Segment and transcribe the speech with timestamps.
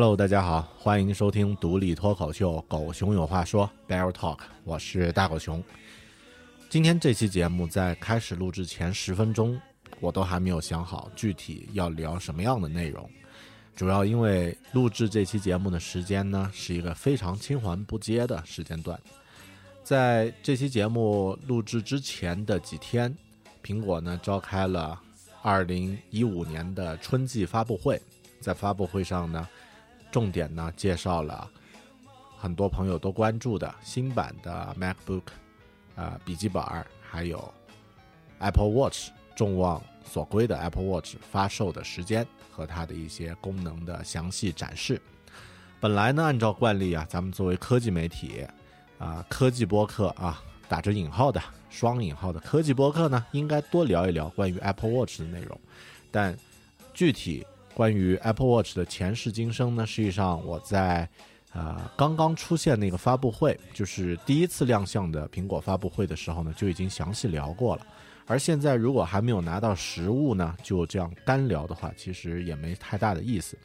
[0.00, 5.62] Hello，大家好，欢迎收听独立脱口秀《狗熊有话说》Bear Talk，我是大狗熊。
[6.70, 9.60] 今天这期节目在开始录制前十分钟，
[10.00, 13.06] 我都还没有想好具体要聊什么样的内容，
[13.76, 18.98] 主要因为录制这期节目的时间呢是一个非常青黄不接的时间段。
[19.84, 23.14] 在这期节目录制之前的几天，
[23.62, 24.98] 苹果呢召开了
[25.42, 28.00] 二零一五年的春季发布会，
[28.40, 29.46] 在发布会上呢，
[30.10, 31.48] 重点呢介绍了
[32.36, 35.22] 很多朋友都关注的新版的 MacBook，
[35.94, 37.52] 呃笔记本儿，还有
[38.38, 45.00] Apple Watch，众望所归的 Apple Watch 发售的时间和它的一些功能的详细展示。
[45.78, 48.46] 本来呢，按照惯例啊，咱们作为科技媒体
[48.98, 55.58] 啊、科技播客啊，打着引号的双引号的科技播客呢，应该多聊一聊关于 Apple Watch 的内容。
[56.10, 56.36] 但
[56.92, 57.46] 具体
[57.80, 61.08] 关于 Apple Watch 的前世今生呢，实际上我在
[61.54, 67.86] 呃刚刚出现那个发布会，就是第一次亮相的苹果发布会的时候呢，就已经详细聊过了。
[68.26, 73.56] 而现在如果还没有拿到实物呢，就这样干聊的话，其实也没太大的意思。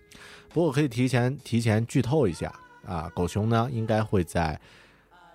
[0.48, 4.58] 不过可以提前提前剧透一下啊，狗熊呢应该会在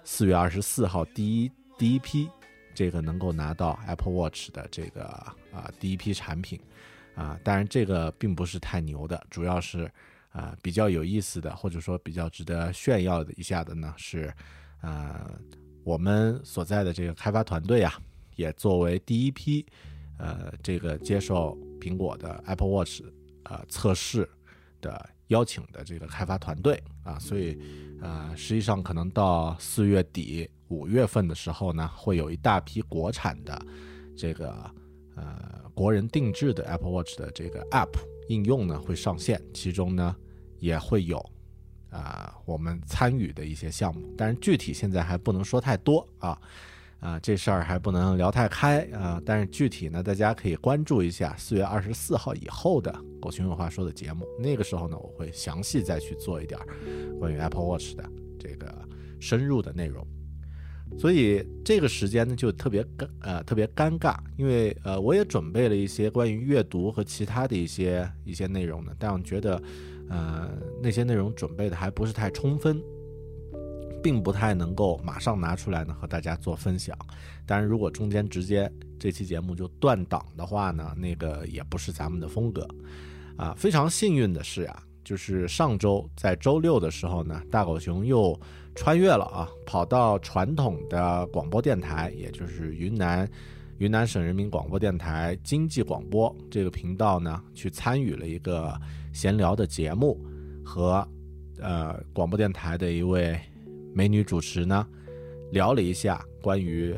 [0.05, 2.27] 四月二十四号第一第一批
[2.75, 5.05] 这个能够拿到 Apple Watch 的这个
[5.53, 6.59] 啊第一批产品
[7.21, 9.91] 啊，当然这个并不是太牛的，主要是
[10.31, 14.33] 啊比较有意思的或者说比较值得炫耀的一下的呢是
[14.81, 15.31] 啊
[15.85, 17.93] 我们所在的这个开发团队啊，
[18.37, 19.67] 也作为第一批
[20.17, 23.03] 呃这个接受苹果的 Apple Watch
[23.45, 24.27] 呃测试
[24.81, 27.59] 的邀请的这个开发团队啊，所以
[28.01, 33.61] 呃，实际上可能到四月底、五月份的时候呢，会有一大批国产的
[34.17, 34.71] 这个
[35.17, 37.89] 呃国人定制的 Apple Watch 的这个 App
[38.29, 40.15] 应用呢会上线，其中呢
[40.59, 41.19] 也会有
[41.89, 46.39] 啊、我们参与的一些项目，但是具体现在还不能说太多啊。
[46.99, 54.27] 啊，这事儿还不能聊太开啊，但是具体呢，大家可以关注一下四月二十四号以后的《狗熊有话说》的节目。
[54.39, 56.61] 那个时候呢，我会详细再去做一点
[57.19, 58.07] 关于 Apple Watch 的
[58.39, 58.71] 这个
[59.19, 60.07] 深入的内容。
[60.99, 69.63] 所以这个时间呢，就特别尴呃特别尴尬，因为呃我也准备了一些关于阅读和其他的一些一些内容呢，但我觉得
[70.09, 70.51] 呃
[70.83, 72.83] 那些内容准备的还不是太充分，
[74.03, 76.97] 并不太能够马上拿出来呢和大家做分享。
[77.47, 82.67] 当然，如果中间直接这期节目就断档的话呢，那个也不是咱们的风格。
[83.37, 88.39] 啊，非常幸运的是啊，就是上周在周六的时候呢，大狗熊又
[88.77, 93.29] 穿越了啊，跑到传统的广播电台，也就是云南
[93.79, 98.73] 云南省人民广播电台经济广播这个频道呢，去参与了一个
[99.13, 100.17] 闲聊的节目，
[100.65, 101.05] 和
[101.59, 103.37] 呃广播电台的一位
[103.93, 104.87] 美女主持呢
[105.51, 106.97] 聊了一下关于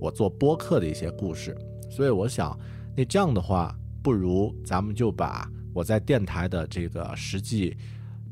[0.00, 1.56] 我做播客的一些故事。
[1.88, 2.58] 所以我想，
[2.96, 3.72] 那这样的话，
[4.02, 7.76] 不如咱们就把我在电台的这个实际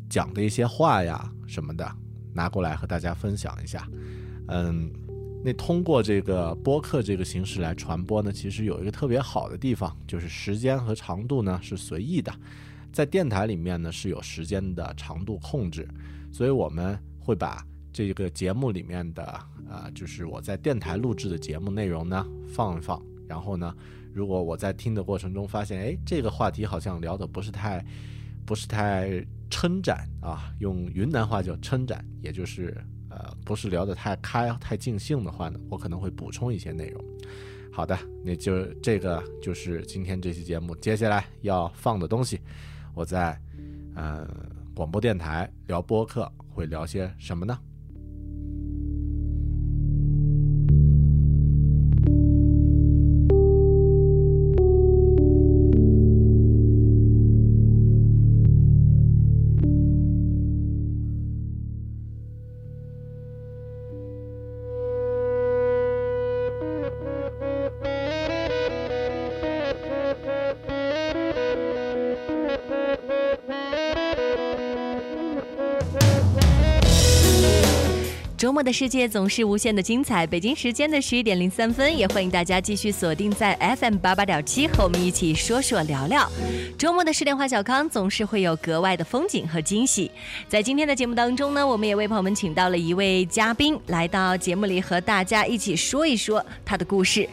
[0.08, 1.90] 讲的一些话呀什么的
[2.32, 3.88] 拿过来和大家分享一下。
[4.48, 4.90] 嗯，
[5.44, 12.32] 那通过这个播客这个形式来传播呢，其实有一个特别好的地方，就是时间和长度呢是随意的。
[12.92, 15.88] 在电台里面呢是有时间的长度控制，
[16.32, 23.72] 所以我们会把这个节目里面的呃，就是我在电台录制的节目内容呢放一放，然后呢，
[24.12, 27.84] 如果我在听的过程中发现，哎，这个话题好像聊的不是太
[28.44, 32.76] 不是太撑展啊，用云南话叫撑展，也就是
[33.08, 37.04] 呃不是聊得太开太尽兴的话呢，我可能会补充一些内容。
[37.72, 42.40] 好的，那就这个就是今天这期节目接下来要放的东西。
[42.94, 43.40] 我在
[43.94, 44.28] 呃
[44.74, 47.56] 广播电台聊播客会聊些什么呢？
[78.60, 80.26] 末的世界总是无限的精彩。
[80.26, 86.30] 北京时间的十一点零三分，也欢迎大家继续锁定在 FM 八八点七，和我们一起说说聊聊。
[86.76, 90.10] 周末的十点花小康总是会有格外的风景和惊喜。
[90.46, 97.26] 在今天的节目当中呢，我们也为朋友们请到了一位嘉宾来到节目里，和大家一起说一说他的故事。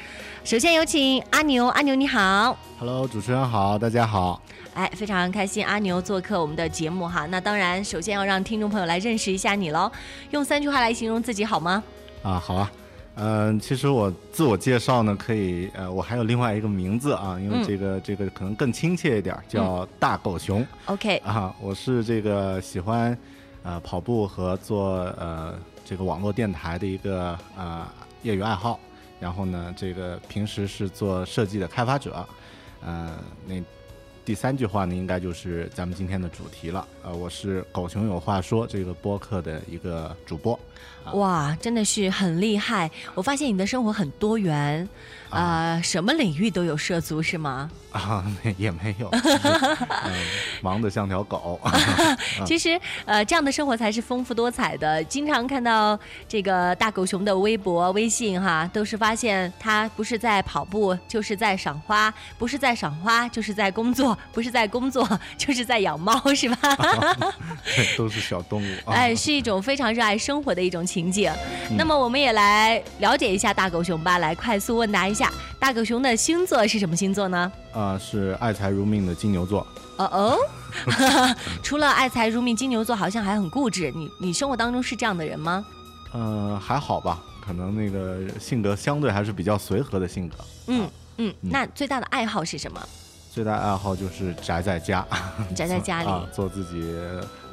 [0.45, 2.57] 首先有请阿牛，阿牛你好。
[2.79, 4.41] Hello，主持人好，大家好。
[4.77, 7.25] 哎，非常开心阿牛做客我们的节目哈。
[7.25, 9.91] 那当然，首先要让听众朋友来认识一下你喽。
[10.29, 11.83] 用三句话来形容自己好吗？
[12.21, 12.71] 啊，好啊，
[13.15, 21.51] 嗯、其实我自我介绍呢，可以，呃，我还有另外一个名字啊，因为嗯这个、这个可能更亲切一点，叫大狗熊、OK，啊。
[21.59, 23.17] 我是这个喜欢
[23.63, 27.83] 呃跑步和做呃这个网络电台的一个呃
[28.21, 28.79] 业余爱好，
[29.19, 32.23] 然后呢，这个平时是做设计的开发者，
[32.85, 33.55] 呃，那
[34.27, 36.85] 第三句话呢，应该就是咱们今天的主题了。
[37.07, 40.59] 呃，我是狗熊有话说这个播客的一个主播。
[41.13, 42.91] 哇，真的是很厉害！
[43.15, 44.85] 我发现你的生活很多元，
[45.29, 47.71] 啊、什么领域都有涉足，是吗？
[47.93, 48.25] 啊，
[48.57, 49.07] 也没有，
[50.03, 50.13] 嗯，
[50.61, 51.59] 忙得像条狗。
[52.45, 55.01] 其实，呃，这样的生活才是丰富多彩的。
[55.05, 65.07] 经常看到这个大狗熊的微博、微信，哈，都是发现他不是在跑步，就是在赏花；不是在赏花，就是在工作；不是在工作，
[65.37, 66.75] 就是在养猫，是吧？
[66.75, 66.96] 对，
[67.97, 68.75] 都是小动物。
[68.85, 71.31] 啊、哎，是一种非常热爱生活的一种情景。
[71.69, 77.51] 嗯那么，我们也来了解一下大狗熊吧，来快速问答一下，大狗熊的星座是什么星座呢？
[77.73, 79.65] 啊，是爱财如命的金牛座。
[79.97, 80.37] 哦哦，
[81.63, 83.91] 除了爱财如命，金牛座好像还很固执。
[83.95, 85.65] 你你生活当中是这样的人吗？
[86.13, 90.35] 嗯、还好吧，可能那个性格相对还是比较随和的性格。
[90.67, 92.79] 嗯嗯，那最大的爱好是什么？
[93.37, 95.05] 最大爱好就是宅在家，
[95.53, 96.09] 宅在家里。
[96.09, 96.91] 啊，做自己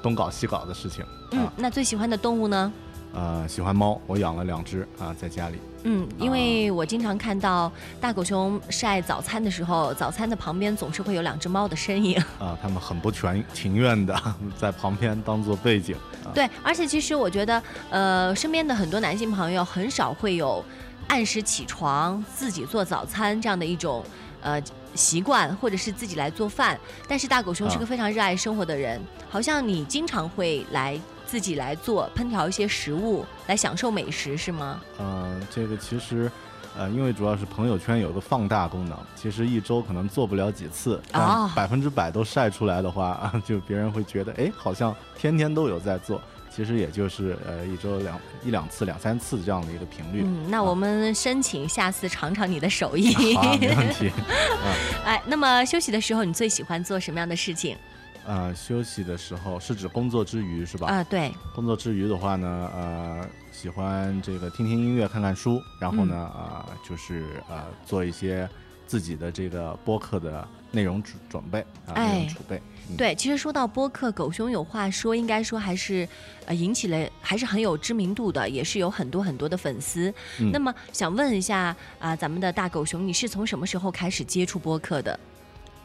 [0.02, 1.04] 东搞西搞的事情。
[1.32, 2.72] 嗯啊，，那最喜欢的动物呢？
[3.12, 5.58] 呃，喜欢猫，我养了两只啊，在家里。
[5.82, 7.70] 嗯，因为我经常看到
[8.00, 12.16] 大狗熊晒早餐的时候，早餐的旁边总是会有两只猫的身影。
[12.38, 14.18] 啊，他们很不全情愿的
[14.58, 15.94] 在旁边当做背景。
[16.24, 20.64] 啊、对，而且其实我觉得，呃，身边的很多男性朋友很少会有
[21.08, 24.02] 按时起床、自己做早餐这样的一种
[24.40, 24.58] 呃
[24.94, 26.78] 习惯，或者是自己来做饭。
[27.08, 34.80] 但是大狗熊是个啊非常热爱生活的人，好像你经常会来自己来做烹调一些食物，来享受美食，是吗？
[34.98, 36.30] 呃，这个其实，
[36.76, 46.20] 呃，因为主要是朋友圈有个放大功能，其实一周可能做不了几次，哦但百分之百都晒出来的话，啊，就别人会觉得，哎，好像天天都有在做。
[46.54, 50.22] 其实也就是呃一周两一两次、两三次这样的一个频率。
[50.24, 53.12] 嗯，那我们申请下次尝尝你的手艺。
[53.34, 54.10] 好啊，没问题。
[55.04, 57.76] 哎，那么休息的时候，你最喜欢做什么样的事情？
[58.26, 60.86] 呃，休息的时候是指工作之余是吧？
[60.86, 68.48] 啊、对，工作之余的话呢，呃，喜欢这个听听音乐、看看书，然后呢，嗯呃，就是呃做一些
[68.86, 72.56] 自己的这个播客的内容准准备啊，内哎容储备。
[72.56, 72.62] 嗯、
[72.96, 76.06] 对，其实说到播客，狗熊有话说，应该说还是
[76.46, 80.12] 呃引起了还是很有知名度的，也是有很多很多的粉丝。
[80.38, 85.18] 嗯那么想问一下啊、咱们的大狗熊，你是从什么时候开始接触播客的？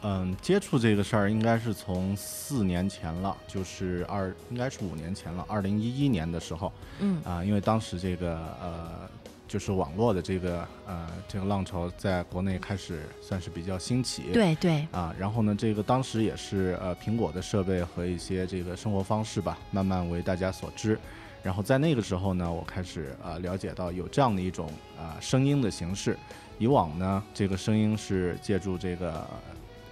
[0.02, 9.08] 嗯，接触这个事儿应该是从四年前了，就是二应该是五年前了，二零一一年的时候嗯啊、因为当时这个呃
[9.50, 14.30] 就是网络的这个呃这个浪潮在国内开始算是比较兴起。
[14.32, 20.96] 对对，啊，然后呢，这个当时也是呃苹果的设备和一些这个生活方式吧，慢慢为大家所知。
[21.42, 26.16] 然后在那个时候呢，我开始呃了解到有这样的一种啊、呃声音的形式。
[26.60, 29.30] 以往呢，这个声音是借助这个啊、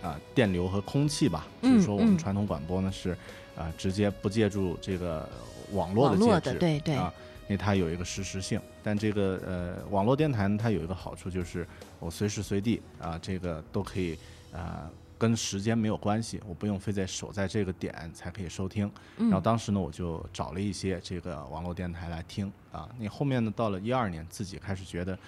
[0.03, 3.11] 呃电流和空气吧，就是说我们嗯传统广播呢是
[3.57, 5.29] 啊、呃直接不借助这个
[5.73, 7.13] 网络的介质，对对啊，
[7.49, 8.61] 因为它有一个实时性。
[8.89, 11.69] 但这个呃网络电台呢，它有一个好处就是
[12.01, 14.17] 我随时随地啊、这个都可以
[14.51, 14.91] 啊。
[15.19, 18.89] 跟时间没有关系，我不用非得守在这个点才可以收听。
[19.17, 22.89] 然后当时呢，我就找了一些这个网络电台来听啊。
[23.01, 25.19] 你后面呢，到了一二年，自己开始觉得，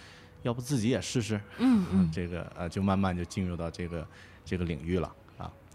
[0.43, 4.07] 要不自己也试试，嗯 嗯，这个呃，就慢慢就进入到这个
[4.45, 5.14] 这个领域了啊。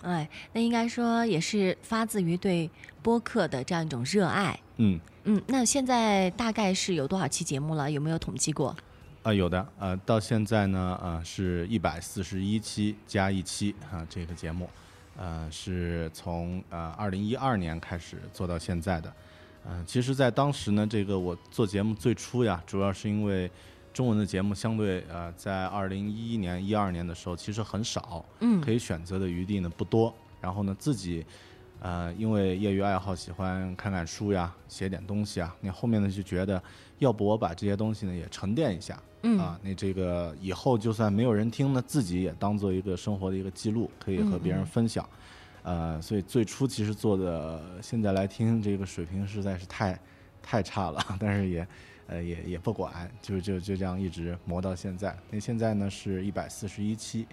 [0.02, 2.70] 哎，那应该说也是发自于对
[3.02, 4.60] 播客的这样一种热爱。
[4.78, 7.90] 嗯，嗯，那现在大概是有多少期节目了？
[7.90, 8.75] 有没有统计过？
[9.24, 14.70] 啊，有的，呃，到现在呢，呃，是一百四十一期加一期啊，这个节目，
[15.18, 19.12] 呃，是从呃二零一二年开始做到现在的，
[19.68, 23.50] 嗯、其实，在当时呢，这个我做节目最初呀，主要是因为
[23.96, 31.25] 中文的节目相对呃，在二零一一年、一二年的时候，其实很少，嗯可以选择的余地呢不多，然后呢，自己。
[31.82, 35.56] 呃，因为业余爱好喜欢看看书呀，写点东西啊。
[35.62, 36.62] 那后面呢就觉得，
[37.00, 45.08] 要不我把这些东西呢也沉淀一下，嗯啊，那这个以后就算没有人听呢，自己也当做一个生活的一个记录，可以和别人分享。
[45.64, 50.00] 呃，所以最初其实做的，现在来听这个水平实在是太
[50.42, 51.68] 太差了， 但是也
[52.07, 55.17] 呃也也不管，就就就这样一直磨到现在。
[55.29, 57.27] 那现在呢是一百四十一期，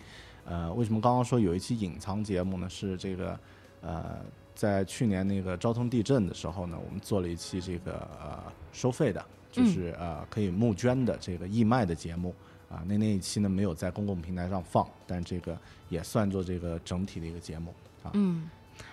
[0.45, 2.69] 呃，为什么刚刚说有一期隐藏节目呢？
[2.69, 3.39] 是这个
[3.81, 4.21] 呃，
[4.55, 12.35] 在去年那个昭通地震的时候呢，我们做了一期这个呃收费的，就是呃可以募捐的这个义卖的节目
[12.71, 12.83] 啊。
[12.87, 18.11] 那那一期呢没有在公共平台上放，但这个也算作这个整体的一个节目啊。
[18.15, 18.49] 嗯，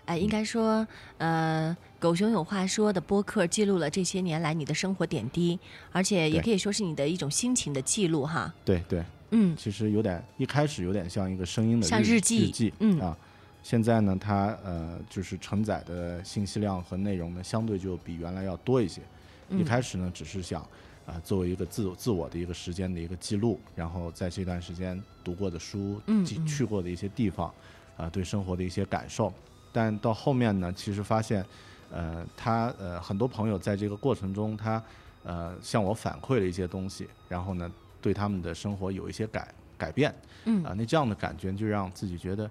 [0.10, 0.86] 哎，应该说，
[1.20, 5.60] 呃，狗熊有话说的播客记录了这些年来你的生活点滴，
[5.92, 8.52] 而且也可以说是你的一种心情的记录哈。
[8.66, 13.16] 对对，嗯其实有点一开始有点像一个声音的像日日记日记嗯啊。
[13.62, 19.02] 现在呢，它呃就是承载的信息量和内容呢，相对就比原来要多一些。
[19.50, 20.68] 嗯一开始呢，只是想
[21.06, 27.54] 啊、作为一个自自我的一个时间的一个记录，然后在这段时间读过的书、嗯去过的一些地方，
[27.96, 29.32] 啊、对生活的一些感受。
[29.72, 31.46] 但到后面呢，其实发现，
[31.92, 34.82] 呃，他呃很多朋友在这个过程中，他
[35.24, 37.72] 呃向我反馈了一些东西，然后呢，
[38.02, 40.14] 对他们的生活有一些改改变。
[40.46, 42.50] 嗯啊、那这样的感觉就让自己觉得，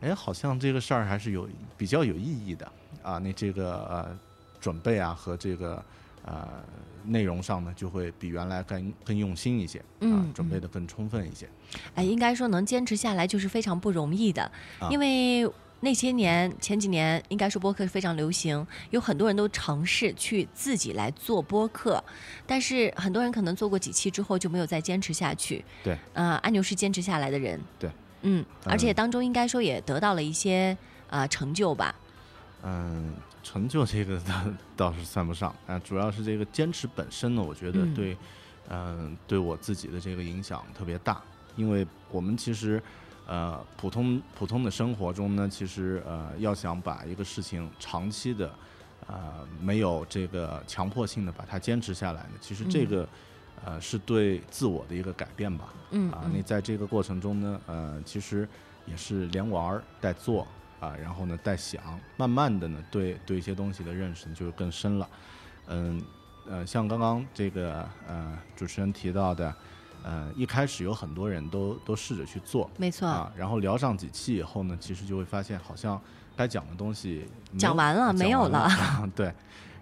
[0.00, 1.48] 哎，好像这个事儿还是有
[1.78, 2.70] 比较有意义的
[3.02, 3.18] 啊。
[3.18, 4.18] 那这个呃
[4.60, 5.82] 准备啊和这个
[6.24, 6.48] 呃
[7.04, 11.48] 内容上呢，就会比原来更更用心一些啊嗯，准备的更充分一些。
[11.94, 14.42] 哎，应该说能坚持下来就是非常不容易的，
[14.80, 15.48] 啊因为
[15.82, 22.02] 那些年前几年，应该说播客非常流行，有很多人都尝试去自己来做播客，
[22.46, 25.64] 但是很多人可能做过几期之后就没有再坚持下去。
[25.82, 27.58] 对，呃，阿牛是坚持下来的人。
[27.78, 27.90] 对，
[28.22, 30.76] 嗯，而且嗯当中应该说也得到了一些
[31.08, 31.94] 呃成就吧。
[32.62, 34.44] 嗯，成就这个倒
[34.76, 38.16] 倒是算不上啊，主要是这个坚持本身呢，我觉得嗯对，
[38.68, 41.22] 嗯、对我自己的这个影响特别大，
[41.56, 42.82] 因为我们其实。
[43.30, 48.50] 呃，普通普通的生活中呢，其实呃，要想把一个事情长期的，
[49.06, 53.08] 呃，没有这个强迫性的把它坚持下来呢，其实这个，
[53.64, 55.66] 呃，是对自我的一个改变吧。
[55.66, 58.48] 啊，嗯啊那在这个过程中呢，呃，其实
[58.84, 60.44] 也是连玩带做
[60.80, 61.80] 啊，然后呢带想，
[62.16, 65.08] 慢慢的呢对对一些东西的认识就更深了。
[65.68, 66.02] 嗯
[66.48, 69.54] 呃，像刚刚这个呃主持人提到的，
[70.02, 76.00] 呃一开始有很多人都都试着去做没错，啊，然后聊上几期以后呢，其实就会发现好像
[76.36, 77.26] 该讲的东西
[77.58, 78.70] 讲完了没有完了。
[79.14, 79.32] 对，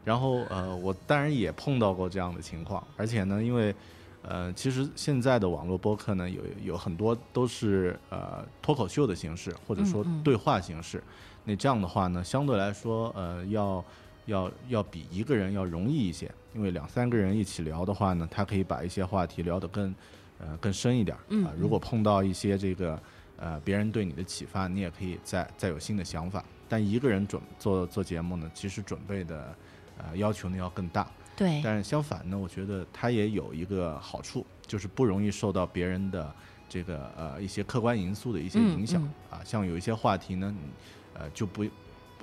[0.04, 3.74] 然后呃，我当然也碰到过这样的情况，而且呢，因为
[4.22, 11.02] 呃，其实现在的网络播客呢，有有很多都是呃脱口秀的形式，或者说对话形式。
[11.44, 13.82] 那这样的话呢，相对来说，呃，要
[14.26, 19.94] 要要比一个人要容易一些，因为两三个人一起聊的话呢，他可以把一些话题聊得更
[20.40, 23.00] 呃更深一点儿嗯啊、如果碰到一些这个
[23.36, 26.44] 呃别人对你的启发，你也可以再再有新的想法。
[26.68, 29.54] 但一个人准做做节目呢，其实准备的
[29.98, 31.08] 呃要求呢要更大。
[31.36, 36.34] 对，但是相反呢，我觉得它也有一个好处，就是不容易受到别人的
[36.68, 39.40] 这个呃一些客观因素的一些影响、嗯啊。
[39.44, 40.68] 像有一些话题呢，你
[41.14, 41.64] 呃就不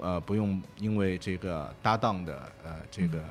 [0.02, 3.24] 呃不用因为这个搭档的呃这个、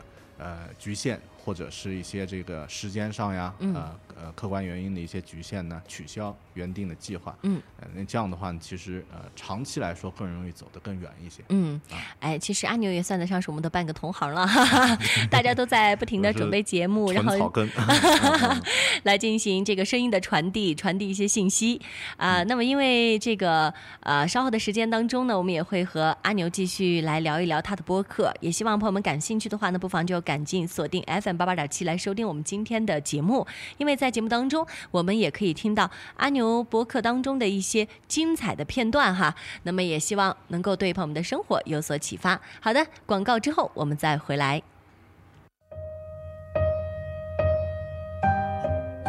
[0.44, 3.74] 呃局限或者是一些这个时间上呀，嗯。
[3.74, 7.36] 呃呃客观原因的一些局限呢，取消原定的计划。
[7.42, 11.42] 嗯呃，那这样的话呢，其实呃长期来说更容易走得更远一些。
[11.48, 11.80] 嗯，
[12.20, 14.98] 哎，其实阿牛也算得上是我们的半个同行了，哈哈，
[15.30, 18.62] 大家都在不停的准备节目，然后纯草根， 嗯
[19.02, 21.80] 来进行这个声音的传递，传递一些信息
[22.16, 39.34] 啊、那么因为这个呃稍后的时间当中呢，我们也会和阿牛继续来聊一聊他的播客，也希望朋友们感兴趣的话呢，不妨就赶紧锁定 FM 八八点七来收听我们今天的节目，因为在在节目当中，我们也可以听到阿牛播客当中的一些精彩的片段哈。
[39.62, 42.38] 那么也希望能够对朋友们的生活有所启发。
[42.60, 44.60] 好的，广告之后我们再回来。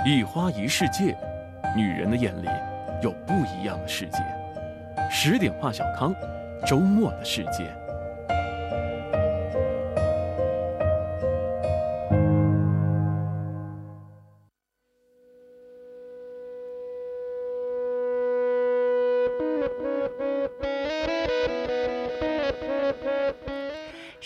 [0.05, 1.13] 一花一世界，
[1.75, 2.47] 女人的眼里
[3.03, 4.19] 有不一样的世界。
[5.11, 6.15] 十点话小康，
[6.65, 7.84] 周末的世界。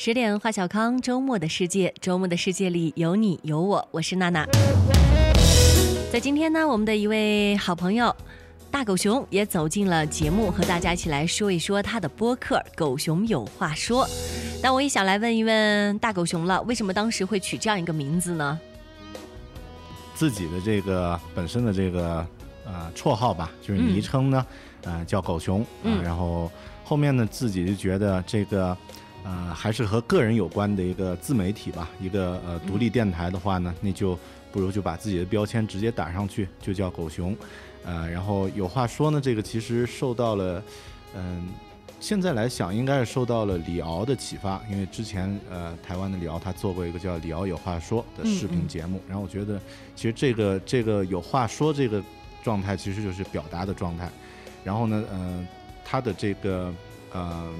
[0.09, 4.43] 十点华小康，周末的世界，周末的世界里有你有我，我是娜娜。
[6.11, 8.11] 在今天呢，我们的一位好朋友
[8.71, 14.03] 大狗熊也走进了节目，和大家一起来说一说他的播客《狗熊有话说》。
[14.63, 18.59] 那我也想来问一问大狗熊了，为什么当时会取这样一个名字呢？
[20.15, 22.25] 自己的这个本身的这个
[22.65, 24.43] 呃绰号吧，就是昵称呢，
[24.81, 25.63] 呃叫狗熊
[26.03, 26.51] 然后
[26.83, 28.75] 后面呢自己就觉得这个
[29.23, 34.17] 呃还是和个人有关的一个自媒体吧，一个呃独立电台的话呢，那就
[34.51, 37.35] 不如就把自己的标签直接打上去，就叫狗熊，
[37.83, 40.63] 呃，然后有话说呢，这个其实受到了
[41.15, 41.49] 嗯。
[42.01, 48.51] 现在来想，应该是受到了李敖的启发，因为之前呃，台湾的李敖他做过一个叫《李敖有话说》的视嗯嗯。
[48.51, 49.59] 频节目，然后我觉得
[49.97, 52.01] 其实这个这个有话说这个
[52.41, 54.09] 状态其实就是表达的状态，
[54.63, 55.45] 然后呢，呃，
[55.83, 56.73] 他的这个
[57.11, 57.51] 呃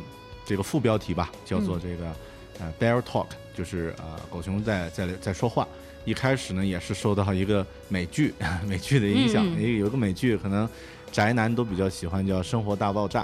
[0.50, 2.12] 这个副标题吧，叫做这个、
[2.58, 5.68] 呃 Bear Talk，就是呃狗熊在在在说话。
[6.06, 8.34] 一开始呢，也是受到一个美剧
[8.66, 9.62] 美剧的影响，嗯嗯。
[9.62, 10.68] 也有一个美剧可能
[11.12, 13.22] 宅男都比较喜欢，叫《生活大爆炸》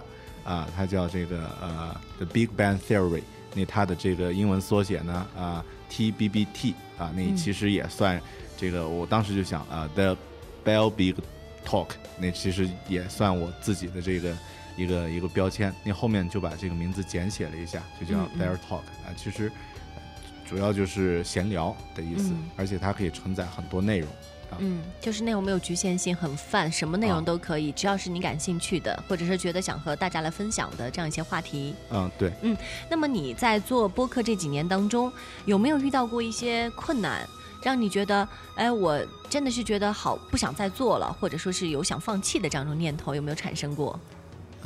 [0.47, 3.23] 啊，它叫这个呃 The Big Bang Theory，
[3.55, 7.35] 那它的这个英文缩写呢啊 TBBT 啊，那嗯。
[7.35, 8.21] 其实也算
[8.55, 10.15] 这个，我当时就想啊 The
[10.63, 11.15] Bell Big
[11.65, 11.87] Talk，
[12.19, 14.37] 那其实也算我自己的这个
[14.75, 15.73] 一个一个标签。
[15.83, 19.51] 那后面就把这个名字简写了一下，就叫嗯嗯 Bear Talk 啊，其实
[19.95, 20.01] 呃
[20.47, 24.09] 主要就是闲聊的意思，嗯而且它可以承载很多内容。
[24.59, 31.75] 嗯，就是内容没有局限性，很泛，什么内容啊都可以，只要是你感兴趣的，或者是觉得想和大家来分享的这样一些话题。
[31.89, 32.31] 嗯，对。
[32.41, 32.55] 嗯
[32.89, 35.11] 那么你在做播客这几年当中，
[35.45, 37.27] 有没有遇到过一些困难，
[37.61, 43.99] 让你觉得，哎，我真的是觉得好不想再做了，或者说是有想放弃的这样一种念头，有没有产生过？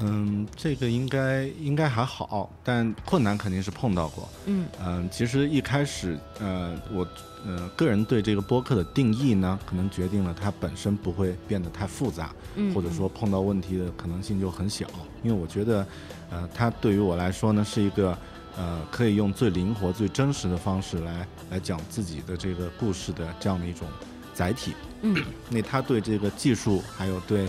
[0.01, 4.29] 嗯，这个应该应该还好，但困难肯定是碰到过。
[4.45, 7.07] 嗯嗯，其实一开始，呃，我
[7.45, 14.85] 呃个人对这个播客的定义呢，可能决定了它本身不会变得太复杂，嗯，或者说碰到问题的可能性就很小。
[15.21, 15.85] 因为我觉得，
[16.29, 18.17] 呃，它对于我来说呢，是一个
[18.57, 23.87] 呃可以用最灵活、最真实的方式来来讲自己的这个故事的这样的一种
[24.33, 24.73] 载体。
[25.01, 25.15] 嗯
[25.49, 27.47] 那它对这个技术还有对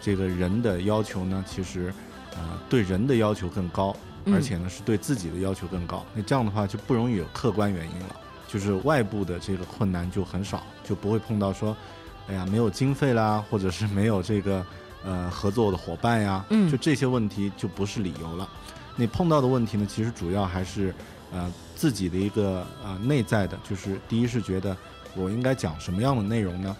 [0.00, 1.92] 这个人的要求呢，其实
[2.34, 6.04] 呃对人的要求更高，嗯而且呢是对自己的要求更高。
[6.14, 8.16] 那这样的话就不容易有客观原因了，
[8.48, 11.76] 就是外部的这个困难就很少，就不会碰到说，
[12.28, 14.64] 哎呀没有经费啦， 或者是没有这个
[15.04, 18.48] 呃合作的伙伴呀，嗯就这些问题就不是理由了。
[18.96, 20.94] 你碰到的问题呢，其实主要还是
[21.32, 24.76] 呃自己的一个呃内在的，就是第一是觉得
[25.14, 26.76] 我应该讲什么样的内容呢？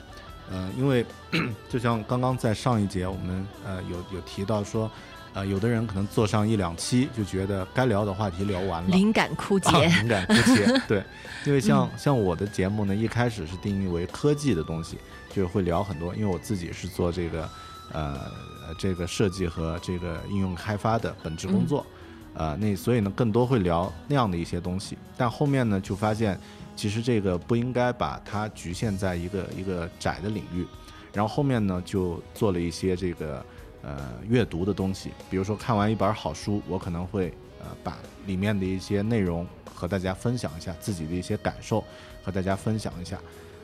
[0.51, 1.07] 呃，因为
[1.71, 4.91] 就像刚刚在上一节我们呃有有提到说，
[5.33, 9.71] 呃，有的人可能做上一两期就觉得该聊的话题聊完了，灵感枯竭。
[9.71, 10.83] 啊灵感枯竭。
[10.89, 11.05] 对，
[11.47, 14.99] 因为像、像我的节目呢，一开始是定义为科技的东西，
[15.33, 17.49] 就是会聊很多，因为我自己是做这个
[17.93, 18.19] 呃
[18.67, 21.87] 呃这个设计和这个应用开发的本职工作，
[22.35, 26.37] 呃，那所以呢更多会聊那样的一些东西，但后面呢就发现，
[26.77, 30.67] 其实这个不应该把它局限在一个一个窄的领域，
[31.13, 33.45] 然后后面呢就做了一些这个
[33.83, 41.85] 呃阅读的东西，比如说看完一本好书，我可能会呃把里面的一些内容和大家分享一下，自己的一些感受
[42.23, 43.19] 和大家分享一下。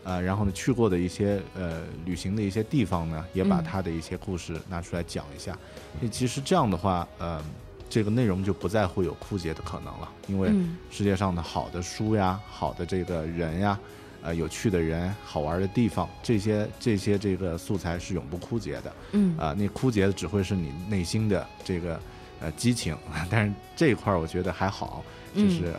[0.05, 5.59] 呃，然后呢，去过的一些呃旅行的一些地方呢，也把嗯他的一些故事拿出来讲一下。
[6.01, 7.42] 那其实这样的话，呃，
[7.88, 13.79] 这个内容就不再会有枯竭的可能了，因为嗯世界上的好的书呀、好的这个人呀，
[14.22, 18.92] 呃有趣的人、好玩的地方，这些这些这个素材是永不枯竭的。
[19.12, 22.01] 嗯啊、那枯竭的只会是你内心的这个
[22.40, 22.96] 呃激情，
[23.31, 25.75] 但是这一块儿我觉得还好，就是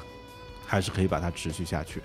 [0.66, 2.02] 还是可以把它持续下去。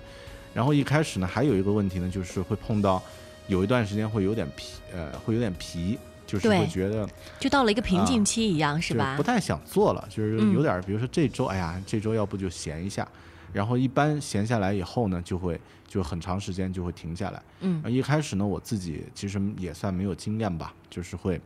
[0.53, 3.01] 然后一开始呢，还有一个问题呢，就是会碰到
[3.47, 7.07] 有一段时间会有点疲，呃，会有点疲，就是对会觉得
[7.39, 9.23] 就到了一个瓶颈期一样，是吧不？
[9.23, 13.07] 太想做了，就是嗯有点，比如说这周，哎呀，这周要不就闲一下，
[13.51, 17.43] 然后一般闲下来以后呢，就会就很长时间就会停下来。
[17.61, 21.39] 嗯呃一开始呢，我自己其实也算没有经验吧，就是会，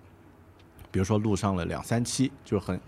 [0.91, 2.79] 比如说录上了两三期，就很，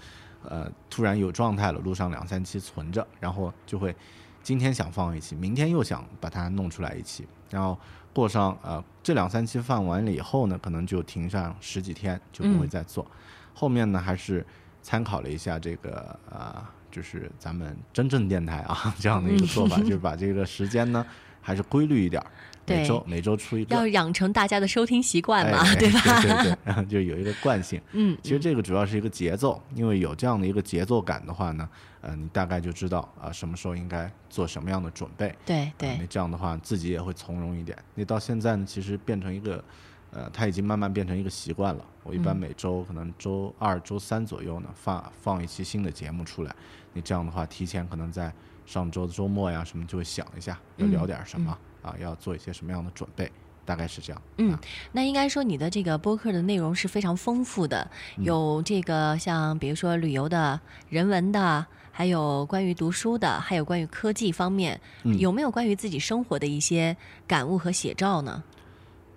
[0.44, 3.96] 呃，突然有状态了，录上两三期存着，然后就会
[4.42, 7.78] 今天想放一期，明天又想把它弄出来一期，然后
[8.20, 12.70] 过上呃这两三期放完了以后呢，可能就停上十几天，就不会嗯。
[12.70, 13.06] 再做。
[13.54, 14.46] 后面呢，还是
[14.82, 21.06] 参考了一下这个呃，就是咱们真正电台啊 这样的一个做法，就是 把这个时间呢
[21.42, 22.28] 还是规律一点儿，
[22.78, 26.02] 每周每周出一个，要养成大家的收听习惯嘛， 哎对吧？
[26.22, 27.82] 对对对，然后就有一个惯性。
[27.94, 31.68] 嗯，其实这个主要是一个节奏，因为有这样的一个节奏感的话呢，
[32.02, 35.30] 呃，你大概就知道啊、什么时候应该做什么样的准备。
[35.30, 37.78] 啊对对那，这样的话自己也会从容一点。
[37.96, 39.64] 那到现在呢，其实变成一个，
[40.12, 41.86] 呃，它已经慢慢变成一个习惯了。
[42.04, 46.56] 我一般嗯每周可能周二、周三左右呢，放放一期新的节目出来。
[46.94, 48.34] 你这样的话，提前可能在
[48.66, 53.32] 上周的周末呀什么就会想一下要嗯聊点什么、啊，要做一些什么样的准备，
[53.66, 54.22] 大概是这样。
[54.38, 54.60] 嗯啊
[54.92, 66.96] 那应该说你的这个播客的内容是非常丰富的，嗯有这个像比如说旅游的、人文的，还有关于读书的，还有关于科技方面，嗯有没有关于自己生活的一些
[67.28, 68.44] 感悟和写照呢？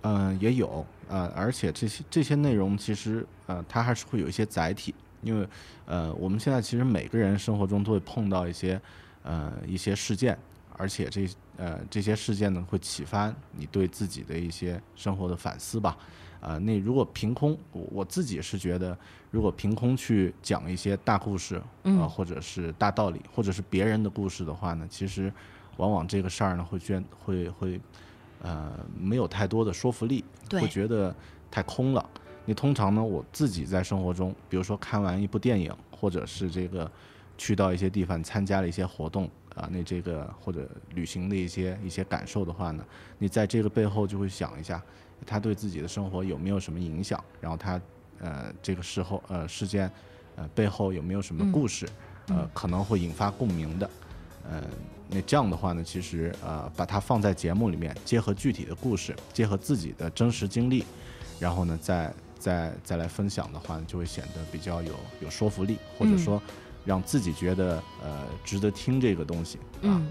[0.03, 5.46] 嗯，也有呃，而且这些这些内容其实呃，它还是会有一些载体，因为
[5.87, 8.81] 呃，我们现在其实每个人生活中都会碰到一些
[9.22, 10.37] 呃一些事件，
[10.76, 15.96] 而且这呃这些事件呢会启发你对自己的一些生活的反思吧。
[16.40, 18.98] 啊、那如果凭空，我我自己是觉得，
[19.30, 25.32] 如果凭空去讲一些大故事，啊呃，或者是大道理，或者是别人的故事的话呢，其实
[25.76, 27.80] 往往这个事儿呢会觉会会
[28.42, 31.14] 呃没有太多的说服力，会觉得
[31.48, 32.04] 太空了。
[32.44, 36.90] 你通常呢，我自己在生活中，比如说看完一部电影，或者是这个
[37.38, 42.84] 去到一些地方参加了一些活动啊，那这个或者旅行的一些一些感受的话呢，
[43.18, 44.82] 你在这个背后就会想一下，
[45.26, 47.80] 他对自己的生活有没有什么影响，然后他
[48.20, 49.90] 呃这个事后呃事件
[50.36, 51.88] 呃背后有没有什么故事，
[52.28, 53.90] 呃可能会引发共鸣的，
[54.50, 54.62] 呃。
[55.14, 60.86] 那这样的话呢，其实呃，把它放在节目里面，结合具体的故事，结合自己的真实经历，
[61.38, 66.42] 然后呢，再再再来分享的话呢，就会显得比较有有说服力，或者嗯说
[66.85, 69.59] 让自己觉得呃值得听这个东西。
[69.59, 70.07] 啊、嗯，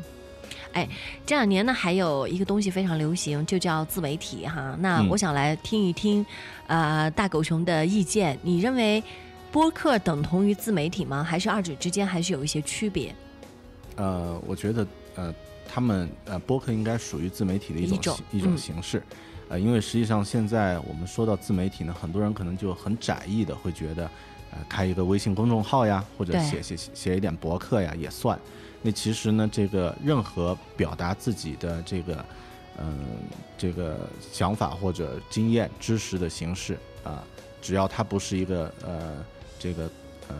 [0.73, 0.87] 哎，
[1.25, 4.75] 这两年呢，还有一个东西非常流行，就叫自媒体哈。
[4.79, 6.25] 那嗯我想来听一听，
[6.67, 8.37] 呃，大狗熊的意见。
[8.41, 9.03] 你认为
[9.51, 11.23] 播客等同于自媒体吗？
[11.23, 13.13] 还是二者之间还是有一些区别？
[13.97, 15.33] 呃，我觉得呃，
[15.67, 19.03] 他们呃，播客应该属于自媒体的一种一种形式。
[19.49, 24.09] 呃，因为实际上现在我们说到自媒体呢，很多人可能就很窄义的会觉得，
[24.51, 28.37] 呃，开一个微信公众号呀，或者对写写写一点博客呀也算。
[28.81, 32.25] 那其实呢，这个任何表达自己的这个，
[32.79, 33.05] 嗯、
[33.57, 37.23] 这个想法或者经验、知识的形式啊、
[37.61, 39.23] 只要它不是一个呃
[39.59, 39.83] 这个
[40.27, 40.35] 呃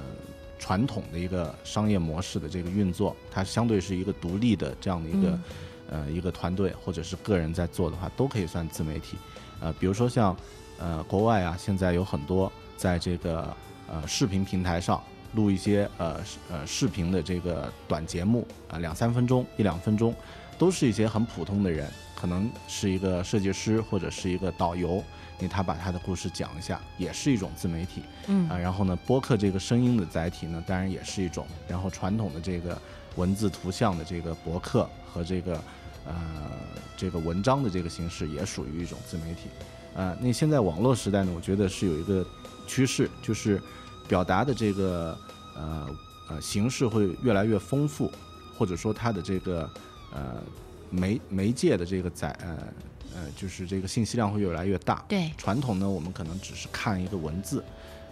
[0.60, 5.44] 传统的一个商业模式的这个运作，它相对是一个独立的这样的一个、嗯
[5.92, 9.18] 呃一个团队或者是个人在做的话，都可以算自媒体。
[9.60, 10.36] 呃，比如说像
[10.80, 13.54] 呃国外啊，现在有很多在这个
[13.92, 15.02] 呃视频平台上
[15.34, 20.16] 录一些呃视呃视频的这个短节目啊、两三分钟、一两分钟，
[20.58, 25.04] 都是一些很普通的人，可能是一个设计师或者是一个导游，
[25.40, 28.04] 你他把他的故事讲一下，也是一种自媒体。
[28.28, 31.46] 嗯啊，然后呢，播客这个声音的载体呢，当然也是一种。
[31.68, 32.80] 然后传统的这个
[33.16, 35.62] 文字、图像的这个博客和这个
[36.06, 36.14] 呃
[36.96, 39.50] 这个文章的这个形式，也属于一种自媒体。
[39.96, 42.26] 呃，那现在网络时代呢，我觉得是有一个
[42.68, 43.62] 趋势，就是
[44.08, 45.18] 表达的这个
[45.56, 45.88] 呃
[46.30, 48.12] 呃形式会越来越丰富，
[48.58, 49.70] 或者说它的这个
[50.14, 50.42] 呃
[50.90, 52.58] 媒媒介的这个载呃
[53.16, 55.04] 呃就是这个信息量会越来越大。
[55.08, 57.64] 对，传统呢，我们可能只是看一个文字，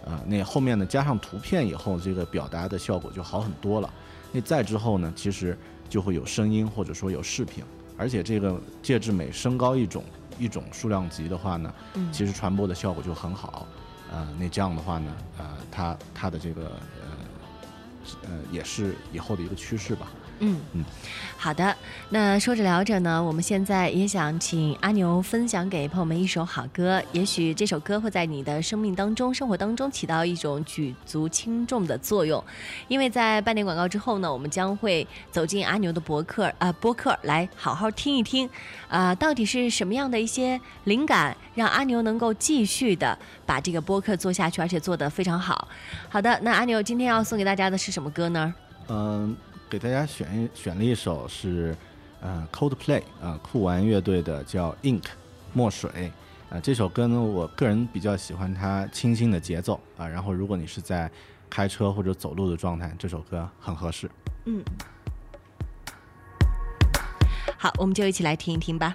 [0.04, 3.92] 呃，那后面呢加上图片以后，这个表达的效果就好很多了。
[4.32, 7.64] 那再之后呢，其实就会有声音或者说有视频，
[7.96, 10.04] 而且这个介质每升高一种
[10.38, 13.66] 一种数量级的话呢，嗯其实传播的效果就很好。
[14.10, 20.10] 呃，那这样的话呢，呃，它它的这个呃呃也是以后的一个趋势吧。
[20.40, 20.84] 嗯嗯，
[21.36, 21.76] 好的。
[22.08, 32.42] 那说着聊着呢，我们现在也想请阿牛分享给朋友们一首好歌，也许这首歌会在你的生命当中、生活当中起到一种举足轻重的作用。
[32.88, 38.48] 因为在半点广告之后呢，我们将会走进阿牛的博客啊、播客，来好好听一听，
[38.88, 45.68] 啊、到底是什么样的一些灵感，让阿牛能够继续的把这个播客做下去，而且做得非常好。
[46.08, 48.54] 好的，那阿牛今天要送给大家的是什么歌呢？
[48.88, 49.36] 嗯，
[49.70, 51.76] 给大家选一选了一首是
[52.20, 55.04] 呃 Coldplay 啊、酷玩乐队的叫 Ink
[55.52, 56.10] 墨水
[56.50, 61.08] 啊、这首歌呢，我个人比较喜欢它清新的节奏啊、然后如果你是在
[61.48, 64.10] 开车或者走路的状态，这首歌很合适。
[64.46, 64.60] 嗯
[67.56, 68.92] 好，我们就一起来听一听吧。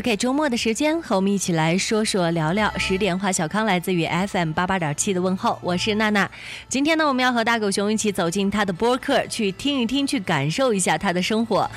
[0.00, 2.72] OK，周末的时间和我们一起来说说聊聊。
[2.78, 6.26] 十点话小康来自于 FM 八八点七的问候，我是娜娜。
[6.70, 11.70] 今天呢，我们要和大狗熊一起走进他的播客，去听一听，去感受一下他的生活。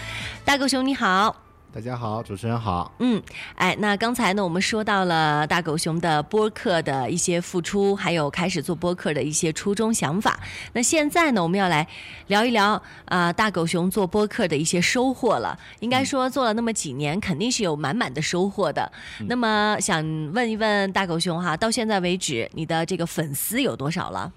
[0.45, 1.42] 大狗熊你好。
[1.73, 2.93] 大家好，主持人好。
[2.99, 3.19] 嗯，
[3.55, 10.39] 哎，那刚才呢，我们说到了大狗熊的播客的一些付出，还有开始做播客的一些初衷想法。
[10.73, 11.88] 那现在呢，我们要来
[12.27, 15.57] 聊一聊啊、大狗熊做播客的一些收获了。
[15.79, 18.91] 应该说做了那么几年，肯定是有满满的收获的。
[19.27, 24.31] 那么想问一问大狗熊哈，到现在为止，你的这个粉丝有多少了？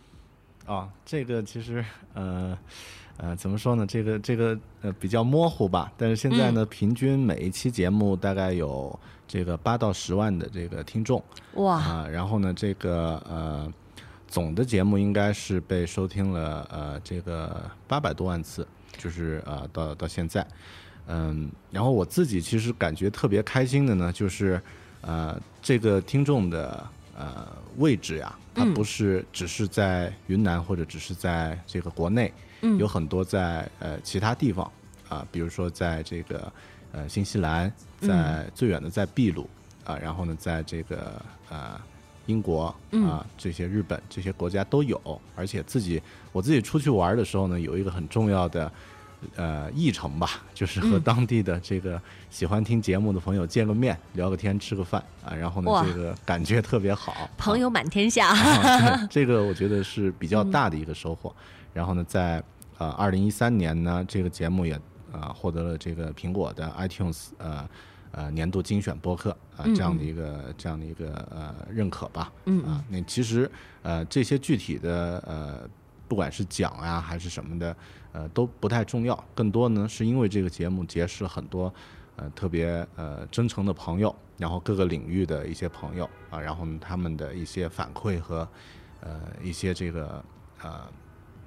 [0.64, 2.56] 哦，这个其实呃
[3.18, 3.86] 呃怎么说呢？
[3.86, 5.90] 这个这个呃比较模糊吧。
[5.96, 11.22] 但是现在呢，平均每一期节目大概有这个八到十万的这个听众
[11.54, 13.72] 哇，啊、然后呢，这个呃
[14.28, 18.66] 总的节目应该是被收听了呃这个八百多万次，
[18.98, 20.46] 就是呃到到现在。
[21.08, 24.60] 嗯，然后我自己其实感觉特别开心的呢，就是
[25.00, 26.84] 呃这个听众的
[27.16, 32.42] 呃位置呀，它不是只是在云南或者只是在这个国内，嗯
[32.78, 34.70] 有很多在呃其他地方
[35.08, 36.52] 啊、比如说在这个
[36.92, 39.48] 呃新西兰，在最远的在秘鲁
[39.84, 41.80] 啊、然后呢在这个呃
[42.26, 48.70] 英国啊、这些日本这些国家都有，而且自己我自己出去玩的时候呢，有一个很重要的。
[49.34, 58.36] 呃，议程吧，就是和当地的这个喜欢听节目的朋友见个面，聊个天，吃个饭啊，然后呢，这个感觉特别好，朋友满天下。
[59.08, 61.34] 这个我觉得是比较大的一个收获。
[61.76, 62.42] 然后呢，在
[62.78, 64.80] 呃二零一三年呢，这个节目也
[65.12, 67.68] 呃获得了这个苹果的 iTunes 呃
[68.12, 72.32] 呃年度精选播客啊、这样的一个这样的一个呃认可吧。
[72.46, 73.50] 嗯啊，那其实
[73.82, 75.68] 呃这些具体的呃
[76.08, 77.76] 不管是奖啊还是什么的，
[78.12, 81.70] 呃都不太重要，更多呢是因为这个节目结识了很多
[82.16, 88.48] 呃特别呃真诚的朋友，然后各个领域的一些朋友啊，然后他们的一些反馈和
[89.00, 90.24] 呃一些这个
[90.62, 90.80] 呃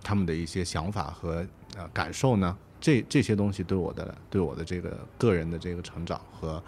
[0.04, 1.46] 他们的一些想法和
[1.78, 6.64] 呃感受呢，这这些东西对我的对我的这个个人的这个成长和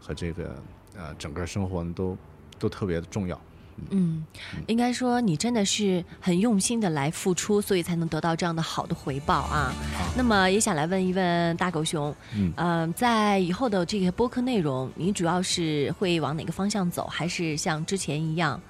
[0.00, 0.54] 和这个
[0.96, 2.16] 呃整个生活都
[2.58, 3.40] 都特别的重要。
[3.88, 4.22] 嗯，
[4.66, 9.72] 应该说你真的是很用心的来付出，所以才能得到这样的好的回报啊。
[10.14, 12.52] 那么也想来问一问大狗熊，嗯。
[12.56, 18.60] 呃在以后的这个播客内容，你主要是会往哪个方向走，还是像之前一样，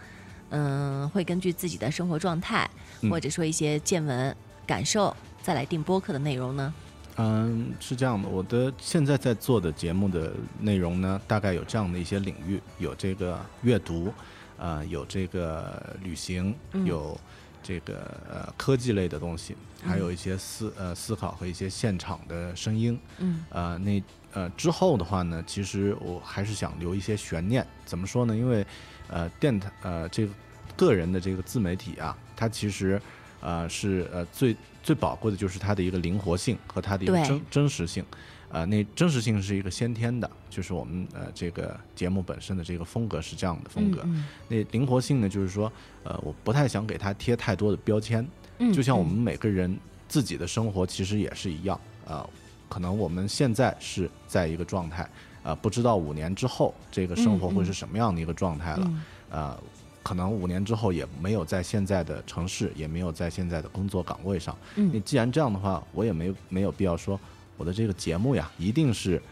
[0.50, 4.36] 嗯、会根据自己的生活状态，嗯或者说一些见闻
[4.66, 6.74] 感受，再来定播客的内容呢？
[7.16, 14.12] 嗯，是这样的，我的现在在做的节目的内容呢，大概有这样的一些领域，有这个阅读，
[14.56, 17.18] 呃，有这个旅行，嗯有
[17.62, 22.98] 这个呃科技类的东西，还有一些思呃思考和一些现场的声音。
[23.18, 27.66] 嗯呃，那呃之后的话呢，其实我还是想留一些悬念。
[27.84, 28.34] 怎么说呢？
[28.34, 28.64] 因为
[29.08, 30.32] 呃电台呃这个
[30.74, 32.98] 个人的这个自媒体啊，它其实
[33.42, 38.02] 呃是呃最最宝贵的就是它的一个灵活性和它的一个真真实性。
[38.48, 44.00] 呃，那真实性是一个先天的，就是我们呃这个节目本身的这个风格是这样的风格。
[44.04, 45.70] 嗯那灵活性呢，就是说，
[46.02, 48.26] 呃，我不太想给它贴太多的标签，
[48.58, 48.72] 嗯。
[48.72, 51.78] 就像我们每个人自己的生活其实也是一样。
[52.08, 52.28] 啊、
[52.68, 55.08] 可能我们现在是在一个状态，
[55.44, 59.02] 啊，不知道五年之后这个生活会是什么样的一个状态了，嗯。
[59.30, 59.62] 呃，
[60.10, 64.56] 可能五年之后也没有在现在的城市，也没有在现在的工作岗位上。
[64.74, 67.18] 嗯你既然这样的话，我也没有没有必要说
[67.56, 69.22] 我的这个节目呀，一定是。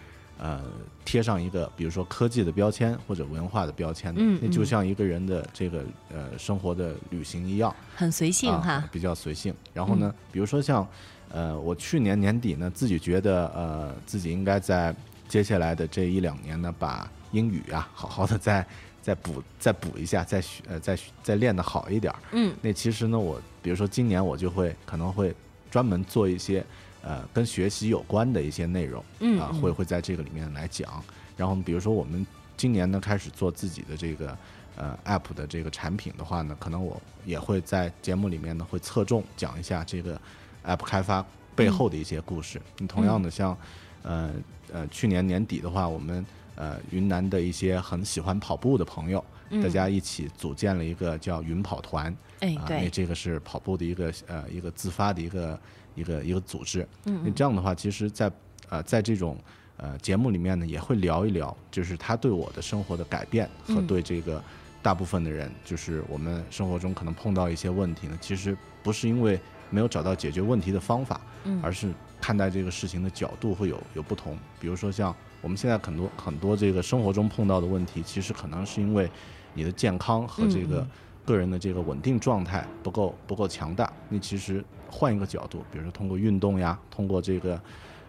[0.40, 0.62] 呃，
[1.04, 8.78] 贴上一个比如说科技的标签或者文化的标签的，嗯那就嗯像一个人的这个呃生活的旅行一样，很随性啊哈。
[8.78, 9.52] 嗯比较随性。
[9.74, 10.86] 然后呢，比如说像
[11.28, 14.94] 呃，我去年年底呢，自己觉得呃，自己应该在
[15.26, 18.64] 接下来的这一两年呢，把英语啊好好的再
[19.08, 22.18] 再补再补一下，再学呃再再练的好一点儿。
[22.32, 25.34] 嗯那其实呢，我比如说今年我就会可能会
[25.70, 26.62] 专门做一些
[27.00, 31.02] 呃跟学习有关的一些内容，啊、嗯嗯会会在这个里面来讲。
[31.38, 34.36] 然后比如说我们今年呢开始做自己的这个
[34.76, 40.20] 呃 app 的这个产品的话呢，可能我也会在节目里面呢会侧重讲一下这个
[40.66, 41.24] app 开发
[41.56, 42.60] 背后的一些故事。
[42.76, 43.56] 你同样的像
[44.02, 44.30] 呃
[44.70, 46.26] 呃去年年底的话，我们
[46.58, 49.24] 呃云南的一些很喜欢跑步的朋友。
[49.50, 55.60] 嗯大家一起组建了一个叫云跑团，哎啊，那对，这个是跑步的一个呃一个自发的一个
[55.94, 56.86] 一个一个组织。
[57.06, 58.30] 嗯那这样的话，其实在，
[58.68, 59.38] 呃在这种
[59.78, 64.42] 呃节目里面呢，也会聊一聊，就是他对我的生活的改变和嗯对这个
[64.82, 69.40] 大部分的人，就是我们生活中可能碰到一些问题呢，其实不是因为
[69.70, 71.90] 没有找到解决问题的方法，嗯而是
[72.20, 74.36] 看待这个事情的角度会有有不同。
[74.60, 79.10] 比如说像我们现在很多很多这个生活中碰到的问题，其实可能是因为
[79.54, 80.90] 你的健康和这个嗯嗯
[81.24, 83.92] 个人的这个稳定状态不够不够强大。
[84.08, 87.60] 你其实换一个角度，比如说通过运动呀，通过这个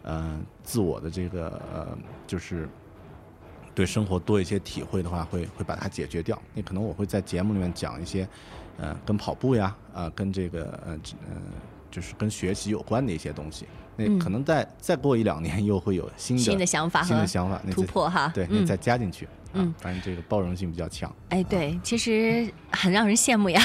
[0.03, 2.67] 呃自我的这个呃就是。
[3.75, 6.37] 对生活多一些体会的话，会会把它解决掉。
[6.53, 8.27] 那可能我会在节目里面讲一些，
[8.77, 11.41] 呃，跟跑步呀，啊、跟这个呃呃，
[11.89, 13.67] 就是跟学习有关的一些东西。
[13.99, 18.31] 那嗯可能再再过一两年，又会有新的新的想法和新的想法，那突破哈。
[18.33, 19.27] 对，那嗯再加进去。
[19.51, 21.12] 嗯啊，反正这个包容性比较强。
[21.29, 23.59] 哎，对，其实很让人羡慕呀，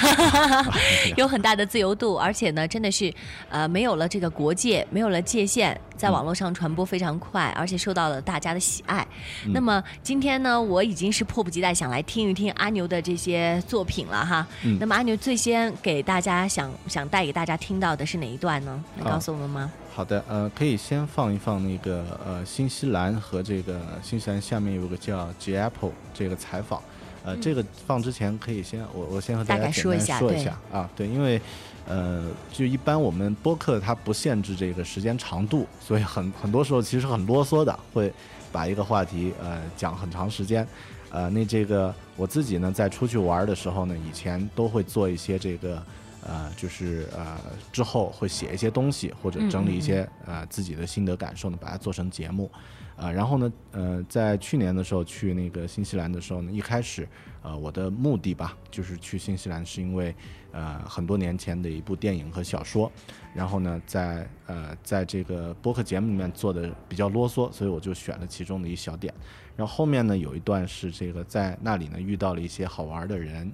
[1.15, 3.13] 有很大的自由度，而且呢，真的是，
[3.51, 9.07] 呃，没有了这个国界，没有了界限，在网络上传播非常快，而且受到了大家的喜爱。
[9.53, 14.47] 那么今天呢，我已经是迫不及待想来听一听阿牛的这些作品了哈。
[14.65, 18.83] 嗯那么阿牛最先给大家想想带给大家听到的是哪一段呢？
[18.97, 19.71] 能啊告诉我们吗？
[19.95, 26.83] 好的，呃，可以先放一放那个呃，新西兰和这个新西兰下面有个叫 G Apple 这个采访，
[27.25, 31.41] 呃，这个放之前可以先我我先和大家简单说一下说一下啊，对，因为
[31.87, 38.13] 呃，就一般我们播客它不限制这个时间长度，所以很很多时候其实很啰嗦的，会
[38.51, 40.67] 把一个话题呃讲很长时间。
[41.11, 45.81] 呃，那这个我自己呢，在出去玩的时候呢，以前都会做一些这个
[46.27, 47.39] 呃，就是呃
[47.73, 52.51] 之后会写一些东西，或者整理一些呃自己的心得感受呢，把它做成节目。
[52.97, 57.09] 呃，然后呢，呃，在去年的时候去那个新西兰的时候呢，一开始
[57.43, 60.15] 呃我的目的吧，就是去新西兰是因为
[60.53, 62.91] 呃很多年前的一部电影和小说，
[63.35, 69.13] 然后呢，在呃在这个播客节目里面做的比较啰嗦，所以我就选了其中的一小点。
[69.57, 73.53] 然后后面呢有一段是这个在那里呢遇到了一些好玩的人，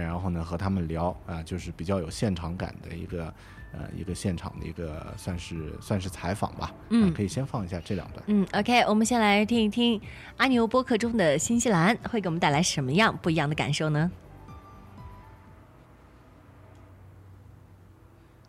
[0.00, 3.24] 然后呢和他们聊啊、就是比较有现场感的一个
[3.72, 6.74] 呃一个现场的一个算是算是采访吧。
[6.88, 8.22] 嗯啊可以先放一下这两段。
[8.26, 10.00] 嗯，OK，我们先来听一听
[10.38, 14.10] 阿牛播客中的新西兰会给我们带来什么样不一样的感受呢？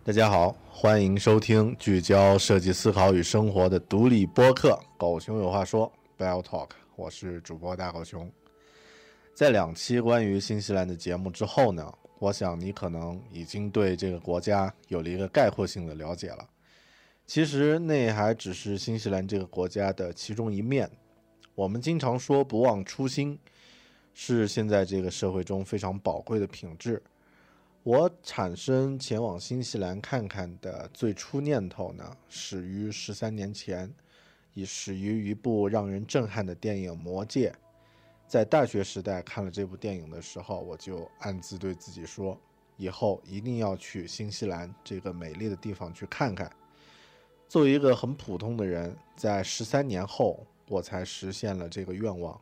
[0.06, 5.90] 大家好，欢迎收听聚焦设计思考与生活的独立播客《狗熊有话说》
[6.22, 8.30] （Bell Talk），我是主播大狗熊。
[9.34, 16.48] 在两期关于新西兰的节目之后呢，我想你可能已经对这个国家有了一个概括性的了解了。
[17.26, 20.88] 其实那还只是新西兰这个国家的其中一面。
[21.56, 23.40] 我们经常说不忘初心，
[24.14, 27.02] 是现在这个社会中非常宝贵的品质。
[27.82, 33.92] 我产生前往新西兰看看的最初念头呢，始于十三年前，
[34.54, 37.50] 已始于一部让人震撼的电影《魔戒》。
[38.34, 42.36] 在大学时代看了这部电影的时候，我就暗自对自己说，
[42.78, 46.52] 以后一定要去新西兰这个美丽的地方去看看。
[47.48, 52.42] 作为一个很普通的人，在十三年后，我才实现了这个愿望。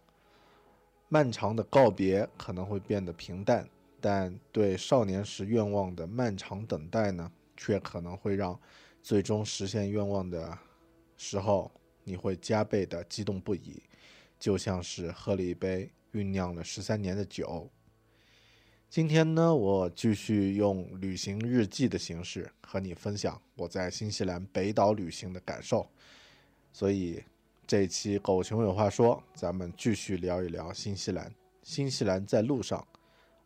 [1.09, 3.67] 漫长的告别可能会变得平淡，
[3.99, 8.57] 但对少年时愿望的漫长等待呢，却可能会让
[9.03, 10.57] 最终实现愿望的
[11.17, 11.69] 时候，
[12.05, 13.83] 你会加倍的激动不已，
[14.41, 17.69] 就像是喝了一杯酝酿了十三年的酒。
[18.89, 25.87] 今天呢，我继续用旅行日记的形式和你分享我在新西兰北岛旅行的感受。
[26.73, 27.23] 所以
[27.67, 31.31] 这一期《狗熊有话说》，咱们继续聊一聊新西兰。
[31.61, 32.85] 新西兰在路上，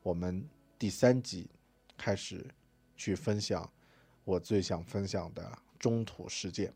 [0.01, 0.47] 我们
[0.79, 1.49] 第三集
[1.97, 2.47] 开始
[2.95, 3.69] 去分享
[4.23, 6.71] 我最想分享的中土世界。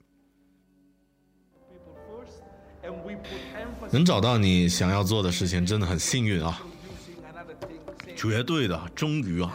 [3.91, 6.61] 能找到你想要做的事情，真的很幸运啊！
[8.15, 9.53] 绝对的，终于啊，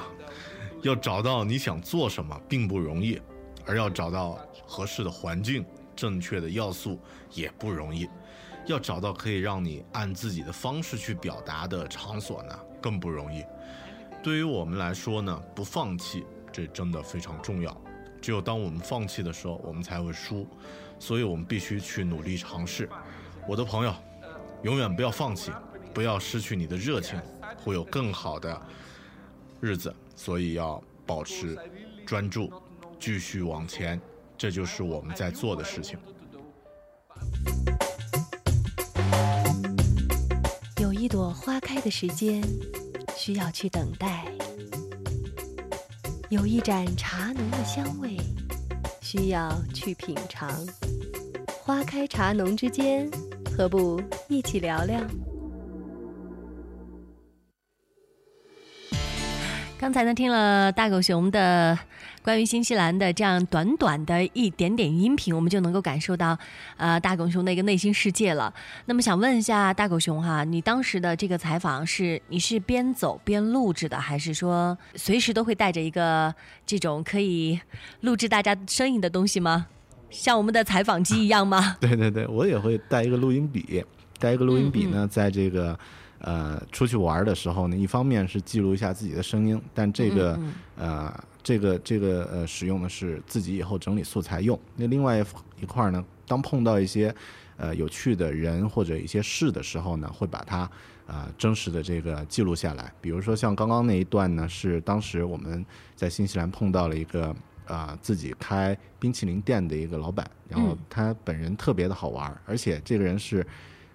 [0.82, 3.20] 要找到你想做什么并不容易，
[3.66, 5.64] 而要找到合适的环境、
[5.96, 7.00] 正确的要素
[7.32, 8.08] 也不容易。
[8.66, 13.44] 要找到可以让你按自己的方式去表达的场所呢，更不容易。
[14.22, 17.78] 对于我们来说呢，不放弃这真的非常重要。
[18.22, 20.46] 只有当我们放弃的时候，我们才会输。
[20.98, 22.88] 所以我们必须去努力尝试。
[23.46, 23.94] 我的朋友，
[24.62, 25.52] 永远不要放弃，
[25.92, 27.20] 不要失去你的热情，
[27.62, 28.60] 会有更好的
[29.60, 29.94] 日子。
[30.16, 31.58] 所以要保持
[32.06, 32.50] 专注，
[32.98, 34.00] 继续往前，
[34.38, 35.98] 这就是我们在做的事情。
[40.80, 42.42] 有一朵花开的时间，
[43.14, 44.24] 需要去等待；
[46.30, 48.16] 有一盏茶浓的香味，
[49.02, 50.50] 需要去品尝。
[51.60, 53.10] 花开茶浓之间，
[53.56, 55.00] 何不一起聊聊？
[59.78, 61.78] 刚才呢，听了大狗熊的
[62.22, 66.36] 关于新西兰的这样短短的一点点音频，我们就能够感受到，
[66.78, 68.52] 呃，大狗熊的一个内心世界了。
[68.86, 76.34] 那么想问一下大狗熊哈，你当时的这个采访是你是边走边录制的，还是说随时都会带着一个
[76.66, 77.60] 这种可以
[78.00, 79.68] 录制大家声音的东西吗？
[80.14, 81.76] 像我们的采访机一样吗？
[81.82, 83.84] 对对对，我也会带一个录音笔，
[84.18, 85.78] 带一个录音笔呢，在这个
[86.20, 90.38] 呃出去玩的时候呢，一方面是记录一下自己的声音，但这个
[90.76, 91.12] 呃
[91.42, 94.58] 这个这个呃使用的是自己以后整理素材用。
[94.76, 95.18] 那另外
[95.60, 97.14] 一块儿呢，当碰到一些
[97.56, 100.70] 呃有趣的人或者一些事的时候呢，会把它
[101.06, 102.90] 呃真实的这个记录下来。
[103.00, 107.34] 比如说像刚刚那一段呢，是当时我们在新西兰碰到了一个。
[107.66, 113.46] 啊、自己开冰淇淋店的一个老板，然后他本人特别的好玩儿，而且这个人是